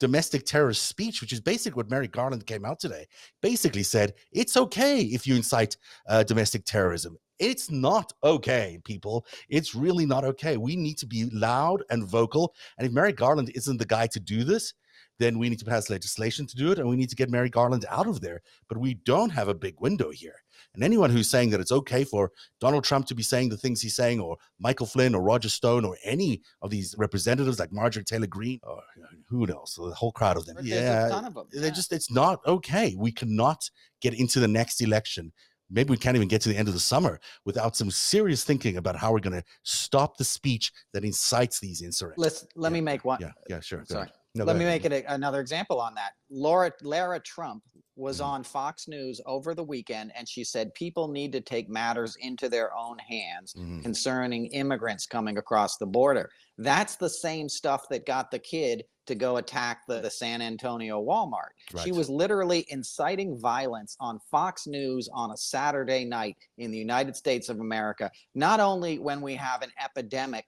domestic 0.00 0.46
terrorist 0.46 0.86
speech, 0.86 1.20
which 1.20 1.32
is 1.32 1.40
basically 1.40 1.76
what 1.76 1.90
Merrick 1.90 2.12
Garland 2.12 2.46
came 2.46 2.64
out 2.64 2.78
today, 2.78 3.06
basically 3.42 3.82
said 3.82 4.14
it's 4.30 4.56
okay 4.56 5.00
if 5.00 5.26
you 5.26 5.34
incite 5.34 5.76
uh, 6.08 6.22
domestic 6.22 6.64
terrorism. 6.64 7.18
It's 7.38 7.70
not 7.70 8.12
okay, 8.24 8.78
people. 8.84 9.26
It's 9.48 9.74
really 9.74 10.06
not 10.06 10.24
okay. 10.24 10.56
We 10.56 10.76
need 10.76 10.98
to 10.98 11.06
be 11.06 11.24
loud 11.32 11.82
and 11.90 12.08
vocal. 12.08 12.54
And 12.78 12.86
if 12.86 12.92
Merrick 12.92 13.16
Garland 13.16 13.50
isn't 13.54 13.78
the 13.78 13.86
guy 13.86 14.08
to 14.08 14.20
do 14.20 14.44
this, 14.44 14.74
then 15.18 15.38
we 15.38 15.48
need 15.48 15.58
to 15.58 15.64
pass 15.64 15.90
legislation 15.90 16.46
to 16.46 16.56
do 16.56 16.70
it 16.72 16.78
and 16.78 16.88
we 16.88 16.96
need 16.96 17.10
to 17.10 17.16
get 17.16 17.30
Merrick 17.30 17.52
Garland 17.52 17.84
out 17.90 18.06
of 18.06 18.20
there. 18.20 18.40
But 18.68 18.78
we 18.78 18.94
don't 18.94 19.30
have 19.30 19.48
a 19.48 19.54
big 19.54 19.74
window 19.80 20.10
here. 20.10 20.36
And 20.74 20.84
anyone 20.84 21.10
who's 21.10 21.30
saying 21.30 21.50
that 21.50 21.60
it's 21.60 21.72
okay 21.72 22.04
for 22.04 22.30
Donald 22.60 22.84
Trump 22.84 23.06
to 23.06 23.14
be 23.14 23.22
saying 23.22 23.48
the 23.48 23.56
things 23.56 23.80
he's 23.80 23.96
saying, 23.96 24.20
or 24.20 24.36
Michael 24.58 24.86
Flynn, 24.86 25.14
or 25.14 25.22
Roger 25.22 25.48
Stone, 25.48 25.84
or 25.84 25.96
any 26.04 26.42
of 26.62 26.70
these 26.70 26.94
representatives 26.98 27.58
like 27.58 27.72
Marjorie 27.72 28.04
Taylor 28.04 28.26
Greene, 28.26 28.60
or 28.62 28.82
who 29.28 29.48
else, 29.48 29.74
the 29.74 29.90
whole 29.90 30.12
crowd 30.12 30.36
of 30.36 30.46
them. 30.46 30.56
Yeah, 30.62 31.08
them. 31.08 31.34
they're 31.52 31.70
just, 31.70 31.92
it's 31.92 32.10
not 32.10 32.40
okay. 32.46 32.94
We 32.98 33.12
cannot 33.12 33.70
get 34.00 34.14
into 34.14 34.40
the 34.40 34.48
next 34.48 34.80
election 34.80 35.32
maybe 35.70 35.90
we 35.90 35.96
can't 35.96 36.16
even 36.16 36.28
get 36.28 36.40
to 36.42 36.48
the 36.48 36.56
end 36.56 36.68
of 36.68 36.74
the 36.74 36.80
summer 36.80 37.20
without 37.44 37.76
some 37.76 37.90
serious 37.90 38.44
thinking 38.44 38.76
about 38.76 38.96
how 38.96 39.12
we're 39.12 39.20
going 39.20 39.36
to 39.36 39.44
stop 39.62 40.16
the 40.16 40.24
speech 40.24 40.72
that 40.92 41.04
incites 41.04 41.60
these 41.60 41.82
insurrections. 41.82 42.24
Let's 42.24 42.46
let 42.54 42.70
yeah. 42.70 42.74
me 42.74 42.80
make 42.80 43.04
one. 43.04 43.18
Yeah, 43.20 43.32
yeah, 43.48 43.60
sure. 43.60 43.84
Sorry. 43.86 44.08
No, 44.38 44.44
let 44.44 44.56
me 44.56 44.64
make 44.64 44.84
it 44.84 44.92
a, 44.92 45.12
another 45.12 45.40
example 45.40 45.80
on 45.80 45.94
that. 45.94 46.12
Laura 46.30 46.72
Lara 46.82 47.20
Trump 47.20 47.62
was 47.96 48.18
mm-hmm. 48.18 48.30
on 48.30 48.44
Fox 48.44 48.88
News 48.88 49.20
over 49.26 49.54
the 49.54 49.64
weekend, 49.64 50.12
and 50.14 50.28
she 50.28 50.44
said 50.44 50.72
people 50.74 51.08
need 51.08 51.32
to 51.32 51.40
take 51.40 51.68
matters 51.68 52.16
into 52.20 52.48
their 52.48 52.74
own 52.76 52.98
hands 52.98 53.54
mm-hmm. 53.54 53.80
concerning 53.80 54.46
immigrants 54.46 55.06
coming 55.06 55.38
across 55.38 55.76
the 55.76 55.86
border. 55.86 56.30
That's 56.56 56.96
the 56.96 57.10
same 57.10 57.48
stuff 57.48 57.88
that 57.90 58.06
got 58.06 58.30
the 58.30 58.38
kid 58.38 58.84
to 59.06 59.14
go 59.14 59.38
attack 59.38 59.82
the, 59.88 60.00
the 60.00 60.10
San 60.10 60.42
Antonio 60.42 61.02
Walmart. 61.02 61.52
Right. 61.72 61.84
She 61.84 61.92
was 61.92 62.08
literally 62.08 62.66
inciting 62.68 63.38
violence 63.38 63.96
on 64.00 64.20
Fox 64.30 64.66
News 64.66 65.08
on 65.12 65.30
a 65.30 65.36
Saturday 65.36 66.04
night 66.04 66.36
in 66.58 66.70
the 66.70 66.78
United 66.78 67.16
States 67.16 67.48
of 67.48 67.58
America, 67.58 68.10
not 68.34 68.60
only 68.60 68.98
when 68.98 69.20
we 69.20 69.34
have 69.34 69.62
an 69.62 69.70
epidemic 69.82 70.44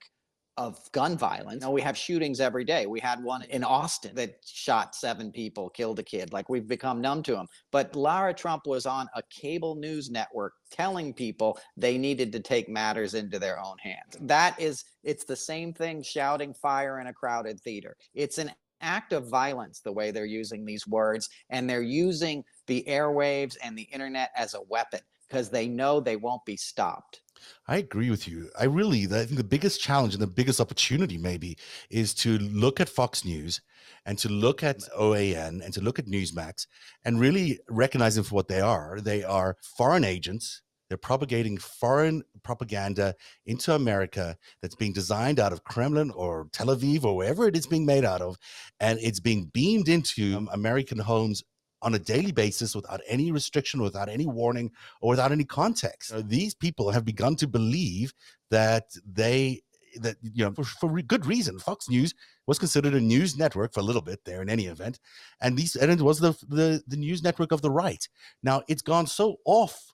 of 0.57 0.79
gun 0.93 1.17
violence. 1.17 1.65
We 1.67 1.81
have 1.81 1.97
shootings 1.97 2.41
every 2.41 2.65
day. 2.65 2.87
We 2.87 3.01
had 3.01 3.23
one 3.23 3.43
in 3.43 3.65
Austin 3.65 4.15
that 4.17 4.37
shot 4.45 4.95
seven 4.95 5.33
people, 5.33 5.71
killed 5.71 5.99
a 5.99 6.03
kid. 6.03 6.33
Like 6.33 6.49
we've 6.49 6.69
become 6.69 7.01
numb 7.01 7.23
to 7.25 7.33
them. 7.33 7.47
But 7.71 7.97
Lara 7.97 8.35
Trump 8.35 8.67
was 8.67 8.85
on 8.85 9.09
a 9.15 9.23
cable 9.31 9.75
news 9.75 10.11
network 10.11 10.53
telling 10.71 11.15
people 11.15 11.59
they 11.77 11.97
needed 11.97 12.33
to 12.33 12.41
take 12.41 12.69
matters 12.69 13.15
into 13.15 13.39
their 13.39 13.59
own 13.59 13.77
hands. 13.79 14.17
That 14.21 14.61
is, 14.61 14.85
it's 15.03 15.25
the 15.25 15.37
same 15.37 15.73
thing 15.73 16.03
shouting 16.03 16.53
fire 16.53 17.01
in 17.01 17.07
a 17.07 17.15
crowded 17.15 17.61
theater. 17.61 17.97
It's 18.15 18.39
an 18.39 18.51
act 18.81 19.13
of 19.13 19.29
violence 19.29 19.81
the 19.81 19.93
way 19.93 20.11
they're 20.11 20.25
using 20.25 20.65
these 20.65 20.87
words, 20.87 21.29
and 21.51 21.69
they're 21.69 21.83
using 21.83 22.43
the 22.67 22.85
airwaves 22.89 23.57
and 23.63 23.77
the 23.77 23.89
internet 23.93 24.31
as 24.37 24.55
a 24.55 24.63
weapon 24.69 25.01
because 25.29 25.49
they 25.49 25.69
know 25.69 26.01
they 26.01 26.17
won't 26.17 26.45
be 26.45 26.57
stopped. 26.57 27.21
I 27.67 27.77
agree 27.77 28.11
with 28.11 28.27
you. 28.27 28.51
I 28.59 28.65
really, 28.65 29.05
I 29.05 29.25
think 29.25 29.37
the 29.37 29.45
biggest 29.45 29.81
challenge 29.81 30.15
and 30.15 30.23
the 30.23 30.27
biggest 30.27 30.61
opportunity 30.61 31.19
maybe 31.19 31.57
is 31.89 32.15
to 32.15 32.39
look 32.39 32.81
at 32.81 32.89
Fox 32.89 33.25
News 33.25 33.61
and 34.07 34.19
to 34.19 34.29
look 34.29 34.63
at 34.63 34.79
OAN 34.99 35.65
and 35.65 35.73
to 35.75 35.81
look 35.81 35.99
at 35.99 36.07
Newsmax 36.07 36.67
and 37.05 37.21
really 37.21 37.61
recognize 37.69 38.15
them 38.15 38.25
for 38.25 38.35
what 38.35 38.49
they 38.49 38.61
are. 38.61 39.01
They 39.01 39.23
are 39.23 39.57
foreign 39.63 40.05
agents. 40.05 40.63
They're 40.89 40.99
propagating 40.99 41.57
foreign 41.57 42.25
propaganda 42.43 43.15
into 43.47 43.75
America 43.75 44.37
that's 44.61 44.75
being 44.75 44.93
designed 44.93 45.39
out 45.39 45.53
of 45.53 45.63
Kremlin 45.63 46.11
or 46.11 46.49
Tel 46.53 46.67
Aviv 46.67 47.05
or 47.05 47.17
wherever 47.17 47.47
it 47.47 47.57
is 47.57 47.69
being 47.69 47.87
made 47.87 48.05
out 48.05 48.21
of. 48.21 48.37
And 48.81 48.99
it's 49.01 49.21
being 49.21 49.51
beamed 49.53 49.89
into 49.89 50.37
um, 50.37 50.49
American 50.53 50.99
homes 50.99 51.45
on 51.83 51.95
a 51.95 51.99
daily 51.99 52.33
basis 52.33 52.75
without 52.75 53.01
any 53.07 53.33
restriction, 53.33 53.83
without 53.83 54.09
any 54.09 54.27
warning, 54.27 54.71
or 55.01 55.11
without 55.11 55.33
any 55.33 55.45
context. 55.45 56.13
these 56.29 56.55
people 56.55 56.91
have 56.91 57.05
begun 57.05 57.37
to 57.37 57.47
believe 57.47 58.13
that 58.51 58.85
they 59.07 59.63
that 59.97 60.17
you 60.23 60.45
know 60.45 60.53
for, 60.53 60.65
for, 60.65 61.03
good 61.03 61.27
reason. 61.27 61.59
Fox 61.59 61.89
news 61.89 62.15
was 62.47 62.59
considered 62.59 62.95
a 62.95 63.01
news 63.01 63.37
network 63.37 63.73
for 63.73 63.81
a 63.81 63.83
little 63.83 64.03
bit 64.03 64.21
there 64.25 64.41
in 64.43 64.49
any 64.49 64.67
event 64.67 65.01
and 65.41 65.57
these 65.57 65.75
and 65.77 65.91
it 65.91 66.01
was 66.01 66.21
the 66.21 66.33
the, 66.49 66.83
the 66.87 66.97
news 66.97 67.23
network 67.23 67.53
of 67.53 67.63
the 67.63 67.71
right. 67.71 68.09
Now 68.43 68.63
it's 68.69 68.83
gone 68.83 69.07
so 69.07 69.37
off 69.45 69.93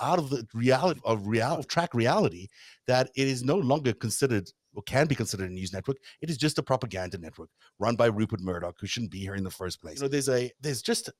out 0.00 0.18
of 0.18 0.30
the 0.30 0.46
reality 0.54 1.00
of 1.04 1.26
real 1.26 1.56
of 1.58 1.66
track 1.66 1.94
reality 1.94 2.48
that 2.86 3.10
it 3.16 3.26
is 3.26 3.42
no 3.42 3.56
longer 3.56 3.92
considered 3.92 4.50
can 4.80 5.06
be 5.06 5.14
considered 5.14 5.50
a 5.50 5.52
news 5.52 5.72
network. 5.72 5.98
It 6.22 6.30
is 6.30 6.38
just 6.38 6.58
a 6.58 6.62
propaganda 6.62 7.18
network 7.18 7.50
run 7.78 7.96
by 7.96 8.06
Rupert 8.06 8.40
Murdoch, 8.40 8.76
who 8.80 8.86
shouldn't 8.86 9.12
be 9.12 9.18
here 9.18 9.34
in 9.34 9.44
the 9.44 9.50
first 9.50 9.82
place. 9.82 9.96
You 9.96 10.02
know, 10.04 10.08
there's 10.08 10.28
a 10.28 10.50
there's 10.60 10.82
just 10.82 11.10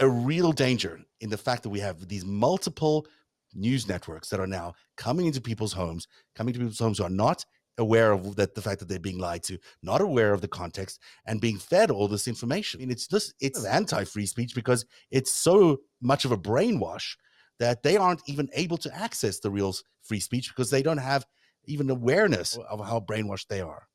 a 0.00 0.08
real 0.08 0.52
danger 0.52 1.00
in 1.20 1.30
the 1.30 1.38
fact 1.38 1.62
that 1.62 1.70
we 1.70 1.80
have 1.80 2.08
these 2.08 2.24
multiple 2.24 3.06
news 3.54 3.88
networks 3.88 4.28
that 4.28 4.40
are 4.40 4.46
now 4.46 4.74
coming 4.96 5.26
into 5.26 5.40
people's 5.40 5.72
homes, 5.72 6.06
coming 6.34 6.52
to 6.54 6.60
people's 6.60 6.78
homes 6.78 6.98
who 6.98 7.04
are 7.04 7.10
not 7.10 7.44
aware 7.78 8.12
of 8.12 8.36
that 8.36 8.54
the 8.54 8.62
fact 8.62 8.78
that 8.80 8.88
they're 8.88 8.98
being 8.98 9.18
lied 9.18 9.42
to, 9.44 9.58
not 9.82 10.00
aware 10.00 10.32
of 10.32 10.40
the 10.40 10.48
context, 10.48 11.00
and 11.26 11.40
being 11.40 11.58
fed 11.58 11.90
all 11.90 12.08
this 12.08 12.28
information. 12.28 12.78
I 12.78 12.80
mean, 12.80 12.90
it's 12.90 13.06
just 13.06 13.34
it's 13.40 13.64
anti-free 13.64 14.26
speech 14.26 14.54
because 14.54 14.84
it's 15.10 15.32
so 15.32 15.78
much 16.00 16.24
of 16.24 16.32
a 16.32 16.38
brainwash 16.38 17.16
that 17.58 17.82
they 17.82 17.96
aren't 17.96 18.22
even 18.26 18.48
able 18.54 18.76
to 18.78 18.94
access 18.94 19.40
the 19.40 19.50
real 19.50 19.74
free 20.02 20.20
speech 20.20 20.52
because 20.54 20.70
they 20.70 20.82
don't 20.82 20.98
have 20.98 21.24
even 21.66 21.90
awareness 21.90 22.56
of 22.56 22.86
how 22.86 23.00
brainwashed 23.00 23.48
they 23.48 23.60
are. 23.60 23.86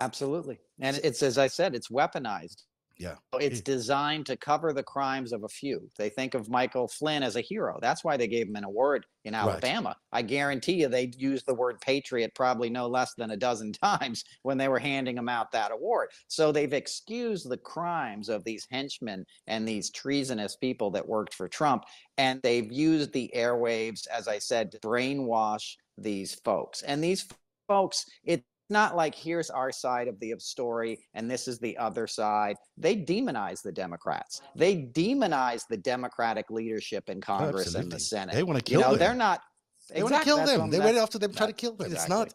Absolutely. 0.00 0.58
And 0.80 1.00
it's, 1.04 1.22
as 1.22 1.38
I 1.38 1.46
said, 1.46 1.74
it's 1.74 1.88
weaponized. 1.88 2.64
Yeah. 2.96 3.16
It's 3.40 3.60
designed 3.60 4.26
to 4.26 4.36
cover 4.36 4.72
the 4.72 4.82
crimes 4.82 5.32
of 5.32 5.42
a 5.42 5.48
few. 5.48 5.90
They 5.98 6.08
think 6.08 6.34
of 6.34 6.48
Michael 6.48 6.86
Flynn 6.86 7.24
as 7.24 7.34
a 7.34 7.40
hero. 7.40 7.78
That's 7.82 8.04
why 8.04 8.16
they 8.16 8.28
gave 8.28 8.46
him 8.46 8.56
an 8.56 8.64
award 8.64 9.04
in 9.24 9.34
Alabama. 9.34 9.96
Right. 10.12 10.18
I 10.18 10.22
guarantee 10.22 10.74
you 10.74 10.88
they 10.88 11.10
used 11.16 11.46
the 11.46 11.54
word 11.54 11.80
patriot 11.80 12.34
probably 12.34 12.70
no 12.70 12.86
less 12.86 13.14
than 13.14 13.32
a 13.32 13.36
dozen 13.36 13.72
times 13.82 14.24
when 14.42 14.58
they 14.58 14.68
were 14.68 14.78
handing 14.78 15.18
him 15.18 15.28
out 15.28 15.50
that 15.52 15.72
award. 15.72 16.10
So 16.28 16.52
they've 16.52 16.72
excused 16.72 17.48
the 17.48 17.58
crimes 17.58 18.28
of 18.28 18.44
these 18.44 18.66
henchmen 18.70 19.26
and 19.48 19.66
these 19.66 19.90
treasonous 19.90 20.54
people 20.56 20.90
that 20.92 21.08
worked 21.08 21.34
for 21.34 21.48
Trump. 21.48 21.84
And 22.16 22.40
they've 22.42 22.70
used 22.70 23.12
the 23.12 23.30
airwaves, 23.34 24.06
as 24.06 24.28
I 24.28 24.38
said, 24.38 24.70
to 24.72 24.78
brainwash 24.78 25.76
these 25.98 26.34
folks. 26.34 26.82
And 26.82 27.02
these 27.02 27.26
folks, 27.68 28.04
it's 28.24 28.44
not 28.70 28.96
like 28.96 29.14
here's 29.14 29.50
our 29.50 29.70
side 29.70 30.08
of 30.08 30.18
the 30.20 30.34
story 30.38 30.98
and 31.14 31.30
this 31.30 31.48
is 31.48 31.58
the 31.58 31.76
other 31.76 32.06
side. 32.06 32.56
They 32.76 32.96
demonize 32.96 33.62
the 33.62 33.72
Democrats. 33.72 34.40
They 34.56 34.76
demonize 34.76 35.62
the 35.68 35.76
Democratic 35.76 36.50
leadership 36.50 37.08
in 37.08 37.20
Congress 37.20 37.66
Absolutely. 37.66 37.82
and 37.82 37.92
the 37.92 38.00
Senate. 38.00 38.34
They 38.34 38.42
want 38.42 38.58
to 38.58 38.64
kill 38.64 38.80
you 38.80 38.86
know, 38.86 38.90
them. 38.92 38.98
They're 38.98 39.14
not. 39.14 39.42
They 39.90 40.00
exactly, 40.00 40.32
want 40.32 40.46
to 40.46 40.54
kill 40.54 40.58
them. 40.58 40.70
They 40.70 40.80
went 40.80 40.96
after 40.96 41.18
them, 41.18 41.34
try 41.34 41.46
to 41.46 41.52
kill 41.52 41.74
them. 41.74 41.92
Exactly. 41.92 42.22
It's 42.22 42.34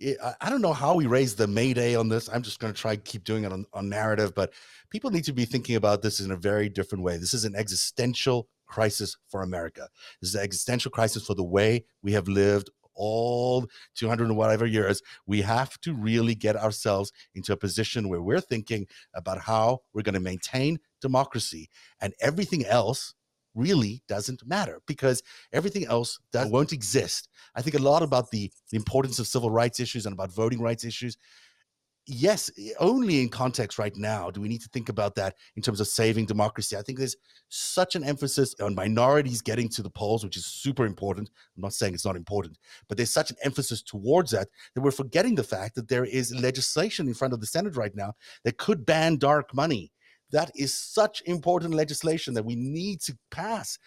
Eh, 0.00 0.34
I 0.40 0.50
don't 0.50 0.60
know 0.60 0.72
how 0.72 0.94
we 0.94 1.06
raise 1.06 1.36
the 1.36 1.46
Mayday 1.46 1.94
on 1.94 2.08
this. 2.08 2.28
I'm 2.28 2.42
just 2.42 2.58
going 2.58 2.72
to 2.72 2.80
try 2.80 2.96
keep 2.96 3.22
doing 3.22 3.44
it 3.44 3.52
on, 3.52 3.66
on 3.72 3.88
Narativ, 3.88 4.34
but 4.34 4.52
people 4.90 5.10
need 5.10 5.24
to 5.24 5.32
be 5.32 5.44
thinking 5.44 5.76
about 5.76 6.02
this 6.02 6.18
in 6.18 6.32
a 6.32 6.36
very 6.36 6.68
different 6.68 7.04
way. 7.04 7.16
This 7.16 7.34
is 7.34 7.44
an 7.44 7.54
existential 7.54 8.48
crisis 8.66 9.16
for 9.28 9.42
America. 9.42 9.88
This 10.20 10.30
is 10.30 10.34
an 10.34 10.42
existential 10.42 10.90
crisis 10.90 11.24
for 11.24 11.34
the 11.34 11.44
way 11.44 11.84
we 12.02 12.12
have 12.12 12.28
lived 12.28 12.70
all 12.98 13.66
200 13.94 14.24
and 14.24 14.36
whatever 14.36 14.66
years, 14.66 15.00
we 15.26 15.42
have 15.42 15.80
to 15.80 15.94
really 15.94 16.34
get 16.34 16.56
ourselves 16.56 17.12
into 17.34 17.52
a 17.52 17.56
position 17.56 18.08
where 18.08 18.20
we're 18.20 18.40
thinking 18.40 18.86
about 19.14 19.38
how 19.38 19.78
we're 19.94 20.02
going 20.02 20.14
to 20.14 20.20
maintain 20.20 20.78
democracy 21.00 21.70
and 22.00 22.12
everything 22.20 22.66
else 22.66 23.14
really 23.54 24.02
doesn't 24.08 24.46
matter 24.46 24.80
because 24.86 25.22
everything 25.52 25.86
else 25.86 26.18
that 26.32 26.50
won't 26.50 26.72
exist. 26.72 27.28
I 27.54 27.62
think 27.62 27.76
a 27.76 27.82
lot 27.82 28.02
about 28.02 28.30
the 28.30 28.50
importance 28.72 29.18
of 29.18 29.26
civil 29.26 29.50
rights 29.50 29.80
issues 29.80 30.06
and 30.06 30.12
about 30.12 30.32
voting 30.32 30.60
rights 30.60 30.84
issues 30.84 31.16
yes, 32.08 32.50
eh, 32.58 32.70
only 32.80 33.20
in 33.20 33.28
context 33.28 33.78
right 33.78 33.94
now 33.96 34.30
do 34.30 34.40
we 34.40 34.48
need 34.48 34.62
to 34.62 34.68
think 34.70 34.88
about 34.88 35.14
that 35.16 35.36
in 35.56 35.62
terms 35.62 35.80
of 35.80 35.86
saving 35.86 36.26
democracy. 36.26 36.76
I 36.76 36.82
think 36.82 36.98
there's 36.98 37.16
such 37.48 37.94
an 37.94 38.02
emphasis 38.02 38.54
on 38.60 38.74
minorities 38.74 39.42
getting 39.42 39.68
to 39.70 39.82
the 39.82 39.90
polls, 39.90 40.24
which 40.24 40.36
is 40.36 40.46
super 40.46 40.86
important. 40.86 41.30
I'm 41.56 41.62
not 41.62 41.74
saying 41.74 41.94
it's 41.94 42.04
not 42.04 42.16
important, 42.16 42.58
but 42.88 42.96
there's 42.96 43.12
such 43.12 43.30
an 43.30 43.36
emphasis 43.44 43.82
towards 43.82 44.30
that 44.32 44.48
that 44.74 44.80
we're 44.80 44.90
forgetting 44.90 45.34
the 45.34 45.44
fact 45.44 45.74
that 45.74 45.88
there 45.88 46.04
is 46.04 46.34
legislation 46.34 47.06
in 47.06 47.14
front 47.14 47.34
of 47.34 47.40
the 47.40 47.46
Senate 47.46 47.76
right 47.76 47.94
now 47.94 48.14
that 48.44 48.58
could 48.58 48.86
ban 48.86 49.16
dark 49.16 49.54
money. 49.54 49.92
That 50.30 50.50
is 50.54 50.74
such 50.74 51.22
important 51.24 51.74
legislation 51.74 52.34
that 52.34 52.44
we 52.44 52.56
need 52.56 53.00
to 53.02 53.16
pass 53.30 53.78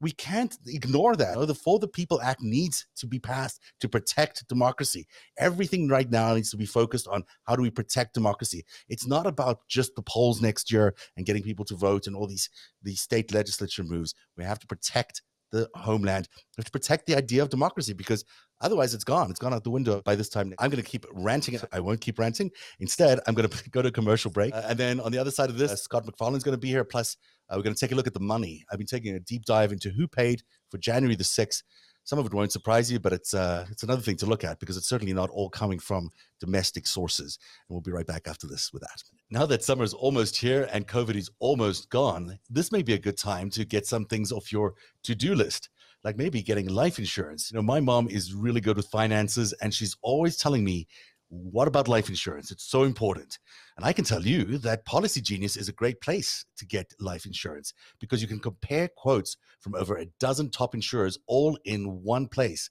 we 0.00 0.12
can't 0.12 0.56
ignore 0.66 1.14
that. 1.16 1.46
The 1.46 1.54
For 1.54 1.78
the 1.78 1.88
People 1.88 2.20
Act 2.22 2.40
needs 2.40 2.86
to 2.96 3.06
be 3.06 3.18
passed 3.18 3.60
to 3.80 3.88
protect 3.88 4.48
democracy. 4.48 5.06
Everything 5.38 5.88
right 5.88 6.10
now 6.10 6.34
needs 6.34 6.50
to 6.50 6.56
be 6.56 6.66
focused 6.66 7.06
on 7.08 7.24
how 7.44 7.56
do 7.56 7.62
we 7.62 7.70
protect 7.70 8.14
democracy. 8.14 8.64
It's 8.88 9.06
not 9.06 9.26
about 9.26 9.60
just 9.68 9.94
the 9.96 10.02
polls 10.02 10.40
next 10.40 10.72
year 10.72 10.94
and 11.16 11.26
getting 11.26 11.42
people 11.42 11.64
to 11.66 11.76
vote 11.76 12.06
and 12.06 12.16
all 12.16 12.26
these 12.26 12.48
these 12.82 13.00
state 13.00 13.32
legislature 13.32 13.84
moves. 13.84 14.14
We 14.36 14.44
have 14.44 14.58
to 14.60 14.66
protect 14.66 15.22
the 15.52 15.68
homeland. 15.74 16.28
We 16.56 16.60
have 16.62 16.66
to 16.66 16.70
protect 16.70 17.06
the 17.06 17.16
idea 17.16 17.42
of 17.42 17.50
democracy 17.50 17.92
because 17.92 18.24
Otherwise, 18.60 18.92
it's 18.94 19.04
gone. 19.04 19.30
It's 19.30 19.38
gone 19.38 19.54
out 19.54 19.64
the 19.64 19.70
window 19.70 20.02
by 20.02 20.14
this 20.14 20.28
time. 20.28 20.52
I'm 20.58 20.70
going 20.70 20.82
to 20.82 20.88
keep 20.88 21.06
ranting. 21.12 21.58
I 21.72 21.80
won't 21.80 22.00
keep 22.00 22.18
ranting. 22.18 22.50
Instead, 22.78 23.20
I'm 23.26 23.34
going 23.34 23.48
to 23.50 23.70
go 23.70 23.82
to 23.82 23.88
a 23.88 23.92
commercial 23.92 24.30
break. 24.30 24.54
Uh, 24.54 24.62
and 24.68 24.78
then 24.78 25.00
on 25.00 25.12
the 25.12 25.18
other 25.18 25.30
side 25.30 25.50
of 25.50 25.58
this, 25.58 25.72
uh, 25.72 25.76
Scott 25.76 26.04
MacFarlane's 26.04 26.44
going 26.44 26.54
to 26.54 26.58
be 26.58 26.68
here. 26.68 26.84
Plus, 26.84 27.16
uh, 27.48 27.54
we're 27.56 27.62
going 27.62 27.74
to 27.74 27.80
take 27.80 27.92
a 27.92 27.94
look 27.94 28.06
at 28.06 28.14
the 28.14 28.20
money. 28.20 28.64
I've 28.70 28.78
been 28.78 28.86
taking 28.86 29.14
a 29.14 29.20
deep 29.20 29.44
dive 29.44 29.72
into 29.72 29.90
who 29.90 30.06
paid 30.06 30.42
for 30.70 30.78
January 30.78 31.16
the 31.16 31.24
6th. 31.24 31.62
Some 32.04 32.18
of 32.18 32.26
it 32.26 32.34
won't 32.34 32.50
surprise 32.50 32.90
you, 32.90 32.98
but 32.98 33.12
it's 33.12 33.34
uh, 33.34 33.66
it's 33.70 33.82
another 33.82 34.00
thing 34.00 34.16
to 34.16 34.26
look 34.26 34.42
at 34.42 34.58
because 34.58 34.76
it's 34.76 34.88
certainly 34.88 35.12
not 35.12 35.30
all 35.30 35.50
coming 35.50 35.78
from 35.78 36.10
domestic 36.40 36.86
sources. 36.86 37.38
And 37.68 37.74
we'll 37.74 37.82
be 37.82 37.92
right 37.92 38.06
back 38.06 38.26
after 38.26 38.46
this 38.46 38.72
with 38.72 38.82
that. 38.82 39.02
Now 39.30 39.46
that 39.46 39.62
summer 39.62 39.84
is 39.84 39.92
almost 39.92 40.36
here 40.36 40.68
and 40.72 40.88
COVID 40.88 41.14
is 41.14 41.30
almost 41.38 41.90
gone, 41.90 42.38
this 42.48 42.72
may 42.72 42.82
be 42.82 42.94
a 42.94 42.98
good 42.98 43.18
time 43.18 43.50
to 43.50 43.64
get 43.64 43.86
some 43.86 44.06
things 44.06 44.32
off 44.32 44.50
your 44.50 44.74
to 45.04 45.14
do 45.14 45.34
list 45.34 45.68
like 46.04 46.16
maybe 46.16 46.42
getting 46.42 46.68
life 46.68 46.98
insurance. 46.98 47.50
You 47.50 47.56
know, 47.56 47.62
my 47.62 47.80
mom 47.80 48.08
is 48.08 48.34
really 48.34 48.60
good 48.60 48.76
with 48.76 48.88
finances 48.88 49.52
and 49.60 49.72
she's 49.72 49.96
always 50.02 50.36
telling 50.36 50.64
me, 50.64 50.86
what 51.28 51.68
about 51.68 51.88
life 51.88 52.08
insurance? 52.08 52.50
It's 52.50 52.64
so 52.64 52.82
important. 52.82 53.38
And 53.76 53.86
I 53.86 53.92
can 53.92 54.04
tell 54.04 54.26
you 54.26 54.58
that 54.58 54.84
Policy 54.84 55.20
Genius 55.20 55.56
is 55.56 55.68
a 55.68 55.72
great 55.72 56.00
place 56.00 56.44
to 56.56 56.66
get 56.66 56.92
life 56.98 57.24
insurance 57.24 57.72
because 58.00 58.20
you 58.20 58.26
can 58.26 58.40
compare 58.40 58.88
quotes 58.96 59.36
from 59.60 59.76
over 59.76 59.96
a 59.96 60.06
dozen 60.18 60.50
top 60.50 60.74
insurers 60.74 61.18
all 61.28 61.56
in 61.64 62.02
one 62.02 62.26
place. 62.26 62.68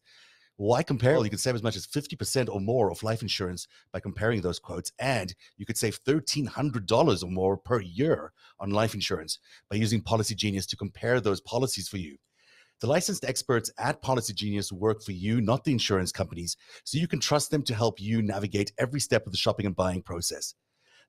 Why 0.57 0.83
compare? 0.83 1.13
Well, 1.13 1.23
you 1.23 1.29
can 1.29 1.39
save 1.39 1.55
as 1.55 1.63
much 1.63 1.77
as 1.77 1.87
50% 1.87 2.49
or 2.49 2.59
more 2.59 2.91
of 2.91 3.01
life 3.01 3.21
insurance 3.21 3.65
by 3.93 4.01
comparing 4.01 4.41
those 4.41 4.59
quotes. 4.59 4.91
And 4.99 5.33
you 5.55 5.65
could 5.65 5.77
save 5.77 6.03
$1,300 6.03 7.23
or 7.23 7.31
more 7.31 7.55
per 7.55 7.79
year 7.79 8.33
on 8.59 8.71
life 8.71 8.93
insurance 8.93 9.39
by 9.69 9.77
using 9.77 10.01
Policy 10.01 10.35
Genius 10.35 10.65
to 10.65 10.75
compare 10.75 11.21
those 11.21 11.39
policies 11.39 11.87
for 11.87 11.95
you. 11.95 12.17
The 12.81 12.87
licensed 12.87 13.25
experts 13.25 13.69
at 13.77 14.01
Policy 14.01 14.33
Genius 14.33 14.71
work 14.71 15.03
for 15.03 15.11
you, 15.11 15.41
not 15.41 15.65
the 15.65 15.73
insurance 15.73 16.13
companies, 16.13 16.55
so 16.85 16.97
you 16.97 17.09
can 17.09 17.19
trust 17.19 17.51
them 17.51 17.61
to 17.63 17.75
help 17.75 17.99
you 17.99 18.21
navigate 18.21 18.71
every 18.77 19.01
step 19.01 19.25
of 19.25 19.33
the 19.33 19.37
shopping 19.37 19.65
and 19.65 19.75
buying 19.75 20.01
process. 20.01 20.53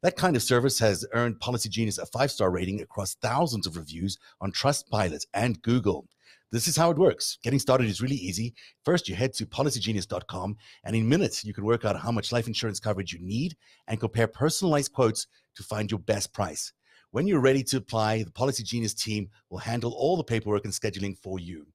That 0.03 0.17
kind 0.17 0.35
of 0.35 0.43
service 0.43 0.81
has 0.81 1.07
earned 1.13 1.39
Policy 1.39 1.69
Genius 1.69 1.99
a 1.99 2.07
five 2.07 2.33
star 2.33 2.51
rating 2.51 2.81
across 2.81 3.15
thousands 3.15 3.69
of 3.69 3.77
reviews 3.77 4.19
on 4.41 4.51
Trustpilot 4.51 5.27
and 5.33 5.63
Google. 5.63 6.09
This 6.51 6.67
is 6.67 6.77
how 6.77 6.91
it 6.91 6.99
works. 6.99 7.39
Getting 7.45 7.61
started 7.61 7.87
is 7.89 8.03
really 8.03 8.17
easy. 8.17 8.55
First, 8.85 9.09
you 9.09 9.15
head 9.15 9.33
to 9.35 9.47
policygenius.com, 9.47 10.57
and 10.83 10.97
in 10.97 11.09
minutes, 11.09 11.45
you 11.45 11.55
can 11.55 11.65
work 11.65 11.85
out 11.85 12.01
how 12.01 12.11
much 12.11 12.33
life 12.33 12.49
insurance 12.49 12.81
coverage 12.81 13.13
you 13.13 13.21
need 13.21 13.57
and 13.87 14.01
compare 14.01 14.27
personalized 14.27 14.93
quotes 14.93 15.29
to 15.55 15.63
find 15.63 15.89
your 15.89 16.01
best 16.01 16.33
price. 16.33 16.73
When 17.13 17.27
you're 17.27 17.41
ready 17.41 17.65
to 17.65 17.79
apply, 17.79 18.23
the 18.23 18.31
Policy 18.31 18.63
Genius 18.63 18.95
team 18.95 19.31
will 19.49 19.59
handle 19.59 19.93
all 19.93 20.17
the 20.17 20.23
paperwork 20.23 20.65
and 20.65 20.73
scheduling 20.73 21.19
for 21.19 21.41
you. 21.41 21.67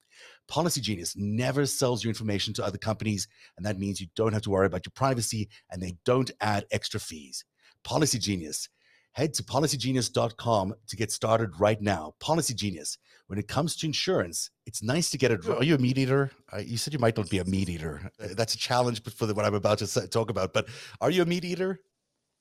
Policy 0.47 0.79
Genius 0.79 1.13
never 1.17 1.65
sells 1.65 2.03
your 2.03 2.09
information 2.09 2.53
to 2.53 2.63
other 2.63 2.77
companies, 2.77 3.27
and 3.57 3.65
that 3.65 3.77
means 3.77 3.99
you 3.99 4.07
don't 4.15 4.31
have 4.31 4.43
to 4.43 4.49
worry 4.49 4.65
about 4.65 4.85
your 4.85 4.93
privacy 4.95 5.49
and 5.69 5.81
they 5.81 5.97
don't 6.05 6.31
add 6.39 6.65
extra 6.71 7.01
fees. 7.01 7.43
Policy 7.83 8.17
Genius. 8.17 8.69
Head 9.11 9.33
to 9.33 9.43
policygenius.com 9.43 10.73
to 10.87 10.95
get 10.95 11.11
started 11.11 11.59
right 11.59 11.81
now. 11.81 12.13
Policy 12.19 12.53
Genius. 12.53 12.97
When 13.27 13.39
it 13.39 13.47
comes 13.47 13.75
to 13.77 13.87
insurance, 13.87 14.51
it's 14.65 14.83
nice 14.83 15.09
to 15.09 15.17
get 15.17 15.31
it. 15.31 15.47
Are 15.47 15.63
you 15.63 15.75
a 15.75 15.77
meat 15.77 15.97
eater? 15.97 16.31
Uh, 16.53 16.57
you 16.57 16.77
said 16.77 16.93
you 16.93 16.99
might 16.99 17.17
not 17.17 17.29
be 17.29 17.39
a 17.39 17.45
meat 17.45 17.69
eater. 17.69 18.11
Uh, 18.21 18.27
that's 18.37 18.55
a 18.55 18.57
challenge 18.57 19.03
for 19.03 19.25
the, 19.25 19.33
what 19.33 19.45
I'm 19.45 19.53
about 19.53 19.79
to 19.79 20.07
talk 20.07 20.29
about. 20.29 20.53
But 20.53 20.67
are 21.01 21.09
you 21.09 21.23
a 21.23 21.25
meat 21.25 21.43
eater? 21.43 21.79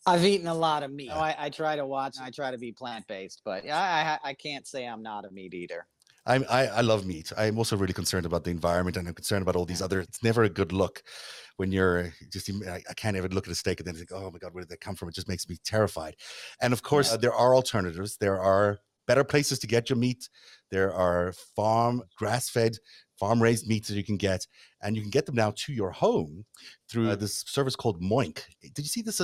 I've 0.06 0.24
eaten 0.24 0.46
a 0.48 0.54
lot 0.54 0.82
of 0.82 0.92
meat. 0.92 1.10
I, 1.10 1.34
I, 1.38 1.50
try 1.50 1.76
to 1.76 1.86
watch. 1.86 2.16
I 2.20 2.30
try 2.30 2.50
to 2.50 2.58
be 2.58 2.72
plant 2.72 3.06
based, 3.06 3.42
but 3.44 3.64
I, 3.64 4.18
I, 4.22 4.30
I 4.30 4.34
can't 4.34 4.66
say 4.66 4.86
I'm 4.86 5.02
not 5.02 5.24
a 5.24 5.30
meat 5.30 5.54
eater. 5.54 5.86
I'm, 6.26 6.44
I, 6.48 6.66
I 6.68 6.80
love 6.80 7.04
meat. 7.06 7.32
I'm 7.36 7.58
also 7.58 7.76
really 7.76 7.92
concerned 7.92 8.24
about 8.24 8.44
the 8.44 8.50
environment, 8.50 8.96
and 8.96 9.06
I'm 9.06 9.14
concerned 9.14 9.42
about 9.42 9.56
all 9.56 9.66
these 9.66 9.82
other. 9.82 10.00
It's 10.00 10.22
never 10.22 10.44
a 10.44 10.48
good 10.48 10.72
look 10.72 11.02
when 11.56 11.70
you're 11.70 12.12
just. 12.30 12.50
I, 12.66 12.82
I 12.88 12.94
can't 12.94 13.16
even 13.16 13.32
look 13.32 13.46
at 13.46 13.52
a 13.52 13.54
steak 13.54 13.80
and 13.80 13.86
then 13.86 13.94
think, 13.94 14.10
"Oh 14.12 14.30
my 14.30 14.38
god, 14.38 14.54
where 14.54 14.62
did 14.62 14.70
that 14.70 14.80
come 14.80 14.94
from?" 14.94 15.08
It 15.08 15.14
just 15.14 15.28
makes 15.28 15.48
me 15.48 15.58
terrified. 15.64 16.16
And 16.62 16.72
of 16.72 16.82
course, 16.82 17.12
uh, 17.12 17.18
there 17.18 17.34
are 17.34 17.54
alternatives. 17.54 18.16
There 18.16 18.40
are 18.40 18.78
better 19.06 19.24
places 19.24 19.58
to 19.60 19.66
get 19.66 19.90
your 19.90 19.98
meat. 19.98 20.30
There 20.70 20.94
are 20.94 21.34
farm, 21.54 22.02
grass 22.16 22.48
fed 22.48 22.78
farm 23.18 23.42
raised 23.42 23.66
meats 23.66 23.88
that 23.88 23.94
you 23.94 24.04
can 24.04 24.16
get, 24.16 24.46
and 24.82 24.96
you 24.96 25.02
can 25.02 25.10
get 25.10 25.26
them 25.26 25.34
now 25.34 25.52
to 25.56 25.72
your 25.72 25.90
home 25.90 26.44
through 26.88 27.10
uh, 27.10 27.16
this 27.16 27.44
service 27.46 27.74
called 27.74 28.02
Moink. 28.02 28.42
Did 28.60 28.78
you 28.78 28.84
see 28.84 29.02
this? 29.02 29.20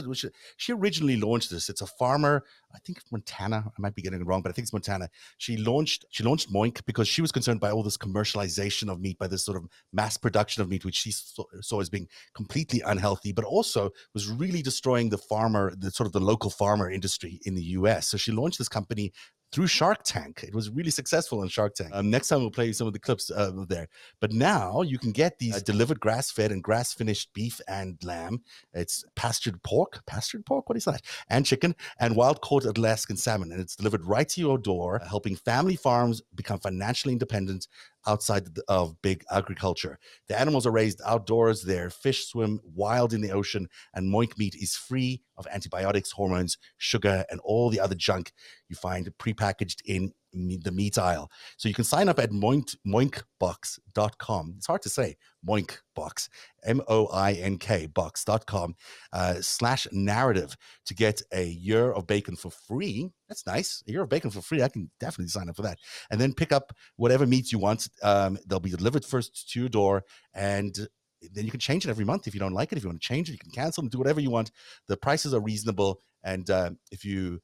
She 0.56 0.72
originally 0.72 1.16
launched 1.16 1.50
this. 1.50 1.68
It's 1.68 1.82
a 1.82 1.86
farmer, 1.86 2.44
I 2.74 2.78
think 2.78 3.00
Montana. 3.10 3.64
I 3.66 3.80
might 3.80 3.94
be 3.94 4.02
getting 4.02 4.20
it 4.20 4.26
wrong, 4.26 4.42
but 4.42 4.50
I 4.50 4.52
think 4.52 4.64
it's 4.64 4.72
Montana. 4.72 5.08
She 5.38 5.56
launched 5.56 6.04
she 6.10 6.24
launched 6.24 6.52
Moink 6.52 6.84
because 6.86 7.08
she 7.08 7.22
was 7.22 7.32
concerned 7.32 7.60
by 7.60 7.70
all 7.70 7.82
this 7.82 7.96
commercialization 7.96 8.90
of 8.90 9.00
meat, 9.00 9.18
by 9.18 9.26
this 9.26 9.44
sort 9.44 9.56
of 9.56 9.66
mass 9.92 10.16
production 10.16 10.62
of 10.62 10.68
meat, 10.68 10.84
which 10.84 10.96
she 10.96 11.12
saw, 11.12 11.44
saw 11.60 11.80
as 11.80 11.90
being 11.90 12.08
completely 12.34 12.82
unhealthy, 12.86 13.32
but 13.32 13.44
also 13.44 13.90
was 14.14 14.28
really 14.28 14.62
destroying 14.62 15.08
the 15.08 15.18
farmer, 15.18 15.74
the 15.76 15.90
sort 15.90 16.06
of 16.06 16.12
the 16.12 16.20
local 16.20 16.50
farmer 16.50 16.90
industry 16.90 17.40
in 17.44 17.54
the 17.54 17.62
U.S. 17.62 18.08
So 18.08 18.16
she 18.16 18.32
launched 18.32 18.58
this 18.58 18.68
company 18.68 19.12
through 19.52 19.66
Shark 19.66 20.02
Tank. 20.04 20.44
It 20.46 20.54
was 20.54 20.70
really 20.70 20.90
successful 20.90 21.40
on 21.40 21.48
Shark 21.48 21.74
Tank. 21.74 21.90
Um, 21.92 22.10
next 22.10 22.28
time 22.28 22.40
we'll 22.40 22.50
play 22.50 22.72
some 22.72 22.86
of 22.86 22.92
the 22.92 22.98
clips 22.98 23.30
uh, 23.30 23.50
there. 23.68 23.88
But 24.20 24.32
now 24.32 24.82
you 24.82 24.98
can 24.98 25.12
get 25.12 25.38
these 25.38 25.56
uh, 25.56 25.60
delivered 25.60 26.00
grass 26.00 26.30
fed 26.30 26.52
and 26.52 26.62
grass 26.62 26.92
finished 26.92 27.32
beef 27.34 27.60
and 27.68 27.98
lamb. 28.04 28.42
It's 28.72 29.04
pastured 29.16 29.62
pork, 29.62 30.02
pastured 30.06 30.46
pork, 30.46 30.68
what 30.68 30.78
is 30.78 30.84
that? 30.84 31.02
And 31.28 31.44
chicken 31.44 31.74
and 31.98 32.14
wild 32.14 32.40
caught 32.40 32.64
Alaskan 32.64 33.16
salmon. 33.16 33.52
And 33.52 33.60
it's 33.60 33.76
delivered 33.76 34.06
right 34.06 34.28
to 34.28 34.40
your 34.40 34.58
door, 34.58 35.00
helping 35.08 35.36
family 35.36 35.76
farms 35.76 36.22
become 36.34 36.60
financially 36.60 37.12
independent 37.12 37.66
outside 38.06 38.48
of 38.68 39.00
big 39.02 39.24
agriculture. 39.30 39.98
The 40.28 40.38
animals 40.38 40.66
are 40.66 40.72
raised 40.72 41.00
outdoors, 41.04 41.62
their 41.62 41.90
fish 41.90 42.26
swim 42.26 42.60
wild 42.64 43.12
in 43.12 43.20
the 43.20 43.30
ocean, 43.30 43.68
and 43.94 44.12
Moink 44.12 44.38
meat 44.38 44.54
is 44.54 44.76
free 44.76 45.22
of 45.36 45.46
antibiotics, 45.52 46.12
hormones, 46.12 46.58
sugar, 46.78 47.24
and 47.30 47.40
all 47.40 47.70
the 47.70 47.80
other 47.80 47.94
junk 47.94 48.32
you 48.68 48.76
find 48.76 49.10
prepackaged 49.18 49.80
in 49.84 50.12
the 50.32 50.72
meat 50.72 50.98
aisle. 50.98 51.30
So 51.56 51.68
you 51.68 51.74
can 51.74 51.84
sign 51.84 52.08
up 52.08 52.18
at 52.18 52.30
moink, 52.30 52.76
moinkbox.com. 52.86 54.54
It's 54.56 54.66
hard 54.66 54.82
to 54.82 54.88
say, 54.88 55.16
moinkbox, 55.46 56.28
M 56.64 56.80
O 56.88 57.06
I 57.06 57.32
N 57.32 57.58
K 57.58 57.86
box.com 57.86 58.74
uh, 59.12 59.34
slash 59.40 59.86
narativ 59.92 60.54
to 60.86 60.94
get 60.94 61.22
a 61.32 61.44
year 61.44 61.92
of 61.92 62.06
bacon 62.06 62.36
for 62.36 62.50
free. 62.50 63.10
That's 63.28 63.46
nice. 63.46 63.82
A 63.88 63.92
year 63.92 64.02
of 64.02 64.08
bacon 64.08 64.30
for 64.30 64.40
free. 64.40 64.62
I 64.62 64.68
can 64.68 64.90
definitely 65.00 65.28
sign 65.28 65.48
up 65.48 65.56
for 65.56 65.62
that. 65.62 65.78
And 66.10 66.20
then 66.20 66.34
pick 66.34 66.52
up 66.52 66.72
whatever 66.96 67.26
meats 67.26 67.52
you 67.52 67.58
want. 67.58 67.88
Um, 68.02 68.38
they'll 68.46 68.60
be 68.60 68.70
delivered 68.70 69.04
first 69.04 69.50
to 69.50 69.60
your 69.60 69.68
door 69.68 70.04
and 70.34 70.88
then 71.32 71.44
you 71.44 71.50
can 71.50 71.60
change 71.60 71.84
it 71.84 71.90
every 71.90 72.04
month 72.04 72.26
if 72.26 72.34
you 72.34 72.40
don't 72.40 72.54
like 72.54 72.72
it. 72.72 72.78
If 72.78 72.84
you 72.84 72.88
want 72.88 73.00
to 73.00 73.06
change 73.06 73.28
it, 73.28 73.32
you 73.32 73.38
can 73.38 73.50
cancel 73.50 73.82
and 73.82 73.90
do 73.90 73.98
whatever 73.98 74.20
you 74.20 74.30
want. 74.30 74.50
The 74.88 74.96
prices 74.96 75.34
are 75.34 75.40
reasonable. 75.40 76.00
And 76.24 76.48
uh, 76.48 76.70
if 76.90 77.04
you 77.04 77.40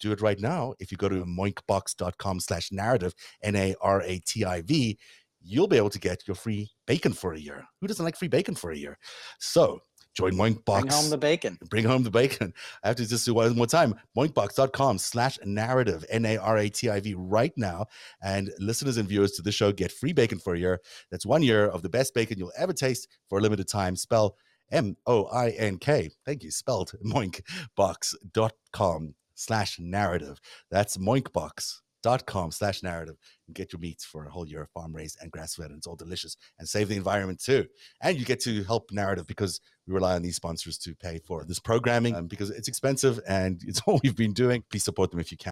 do 0.00 0.12
it 0.12 0.20
right 0.20 0.40
now. 0.40 0.74
If 0.78 0.90
you 0.90 0.98
go 0.98 1.08
to 1.08 1.24
moinkbox.com 1.24 2.40
slash 2.40 2.70
narativ, 2.70 3.12
N-A-R-A-T-I-V, 3.42 4.98
you'll 5.42 5.68
be 5.68 5.76
able 5.76 5.90
to 5.90 5.98
get 5.98 6.26
your 6.26 6.34
free 6.34 6.70
bacon 6.86 7.12
for 7.12 7.34
a 7.34 7.38
year. 7.38 7.66
Who 7.80 7.86
doesn't 7.86 8.04
like 8.04 8.16
free 8.16 8.28
bacon 8.28 8.54
for 8.54 8.70
a 8.70 8.76
year? 8.76 8.98
So 9.38 9.80
join 10.14 10.34
Moinkbox. 10.34 10.80
Bring 10.80 10.92
home 10.92 11.10
the 11.10 11.18
bacon. 11.18 11.58
Bring 11.70 11.84
home 11.84 12.02
the 12.02 12.10
bacon. 12.10 12.52
I 12.82 12.88
have 12.88 12.96
to 12.96 13.06
just 13.06 13.24
do 13.24 13.34
one 13.34 13.54
more 13.56 13.66
time. 13.66 13.94
Moinkbox.com 14.16 14.98
slash 14.98 15.38
narativ, 15.46 16.04
N-A-R-A-T-I-V 16.08 17.14
right 17.14 17.52
now. 17.56 17.86
And 18.22 18.50
listeners 18.58 18.96
and 18.96 19.08
viewers 19.08 19.32
to 19.32 19.42
the 19.42 19.52
show 19.52 19.72
get 19.72 19.92
free 19.92 20.12
bacon 20.12 20.38
for 20.38 20.54
a 20.54 20.58
year. 20.58 20.80
That's 21.10 21.26
one 21.26 21.42
year 21.42 21.66
of 21.66 21.82
the 21.82 21.88
best 21.88 22.14
bacon 22.14 22.38
you'll 22.38 22.52
ever 22.56 22.72
taste 22.72 23.08
for 23.28 23.38
a 23.38 23.42
limited 23.42 23.68
time. 23.68 23.96
Spell 23.96 24.36
M-O-I-N-K. 24.72 26.10
Thank 26.24 26.44
you. 26.44 26.50
Spelled 26.50 26.92
moinkbox.com 27.04 29.14
slash 29.40 29.78
narativ. 29.78 30.38
That's 30.70 30.96
moinkbox.com 30.96 32.50
slash 32.52 32.80
narativ. 32.80 33.16
And 33.46 33.54
get 33.54 33.72
your 33.72 33.80
meats 33.80 34.04
for 34.04 34.24
a 34.24 34.30
whole 34.30 34.46
year 34.46 34.62
of 34.62 34.70
farm 34.70 34.94
raised 34.94 35.18
and 35.20 35.30
grass 35.30 35.54
fed 35.54 35.70
and 35.70 35.78
it's 35.78 35.86
all 35.86 35.96
delicious 35.96 36.36
and 36.58 36.68
save 36.68 36.88
the 36.88 36.96
environment 36.96 37.42
too. 37.42 37.66
And 38.02 38.18
you 38.18 38.24
get 38.24 38.40
to 38.40 38.62
help 38.64 38.90
Narativ 38.90 39.26
because 39.26 39.60
we 39.86 39.94
rely 39.94 40.14
on 40.14 40.22
these 40.22 40.36
sponsors 40.36 40.78
to 40.78 40.94
pay 40.94 41.18
for 41.26 41.44
this 41.44 41.58
programming 41.58 42.14
um, 42.14 42.26
because 42.26 42.50
it's 42.50 42.68
expensive 42.68 43.18
and 43.26 43.60
it's 43.66 43.80
all 43.86 44.00
we've 44.02 44.16
been 44.16 44.32
doing. 44.32 44.62
Please 44.70 44.84
support 44.84 45.10
them 45.10 45.20
if 45.20 45.32
you 45.32 45.38
can 45.38 45.46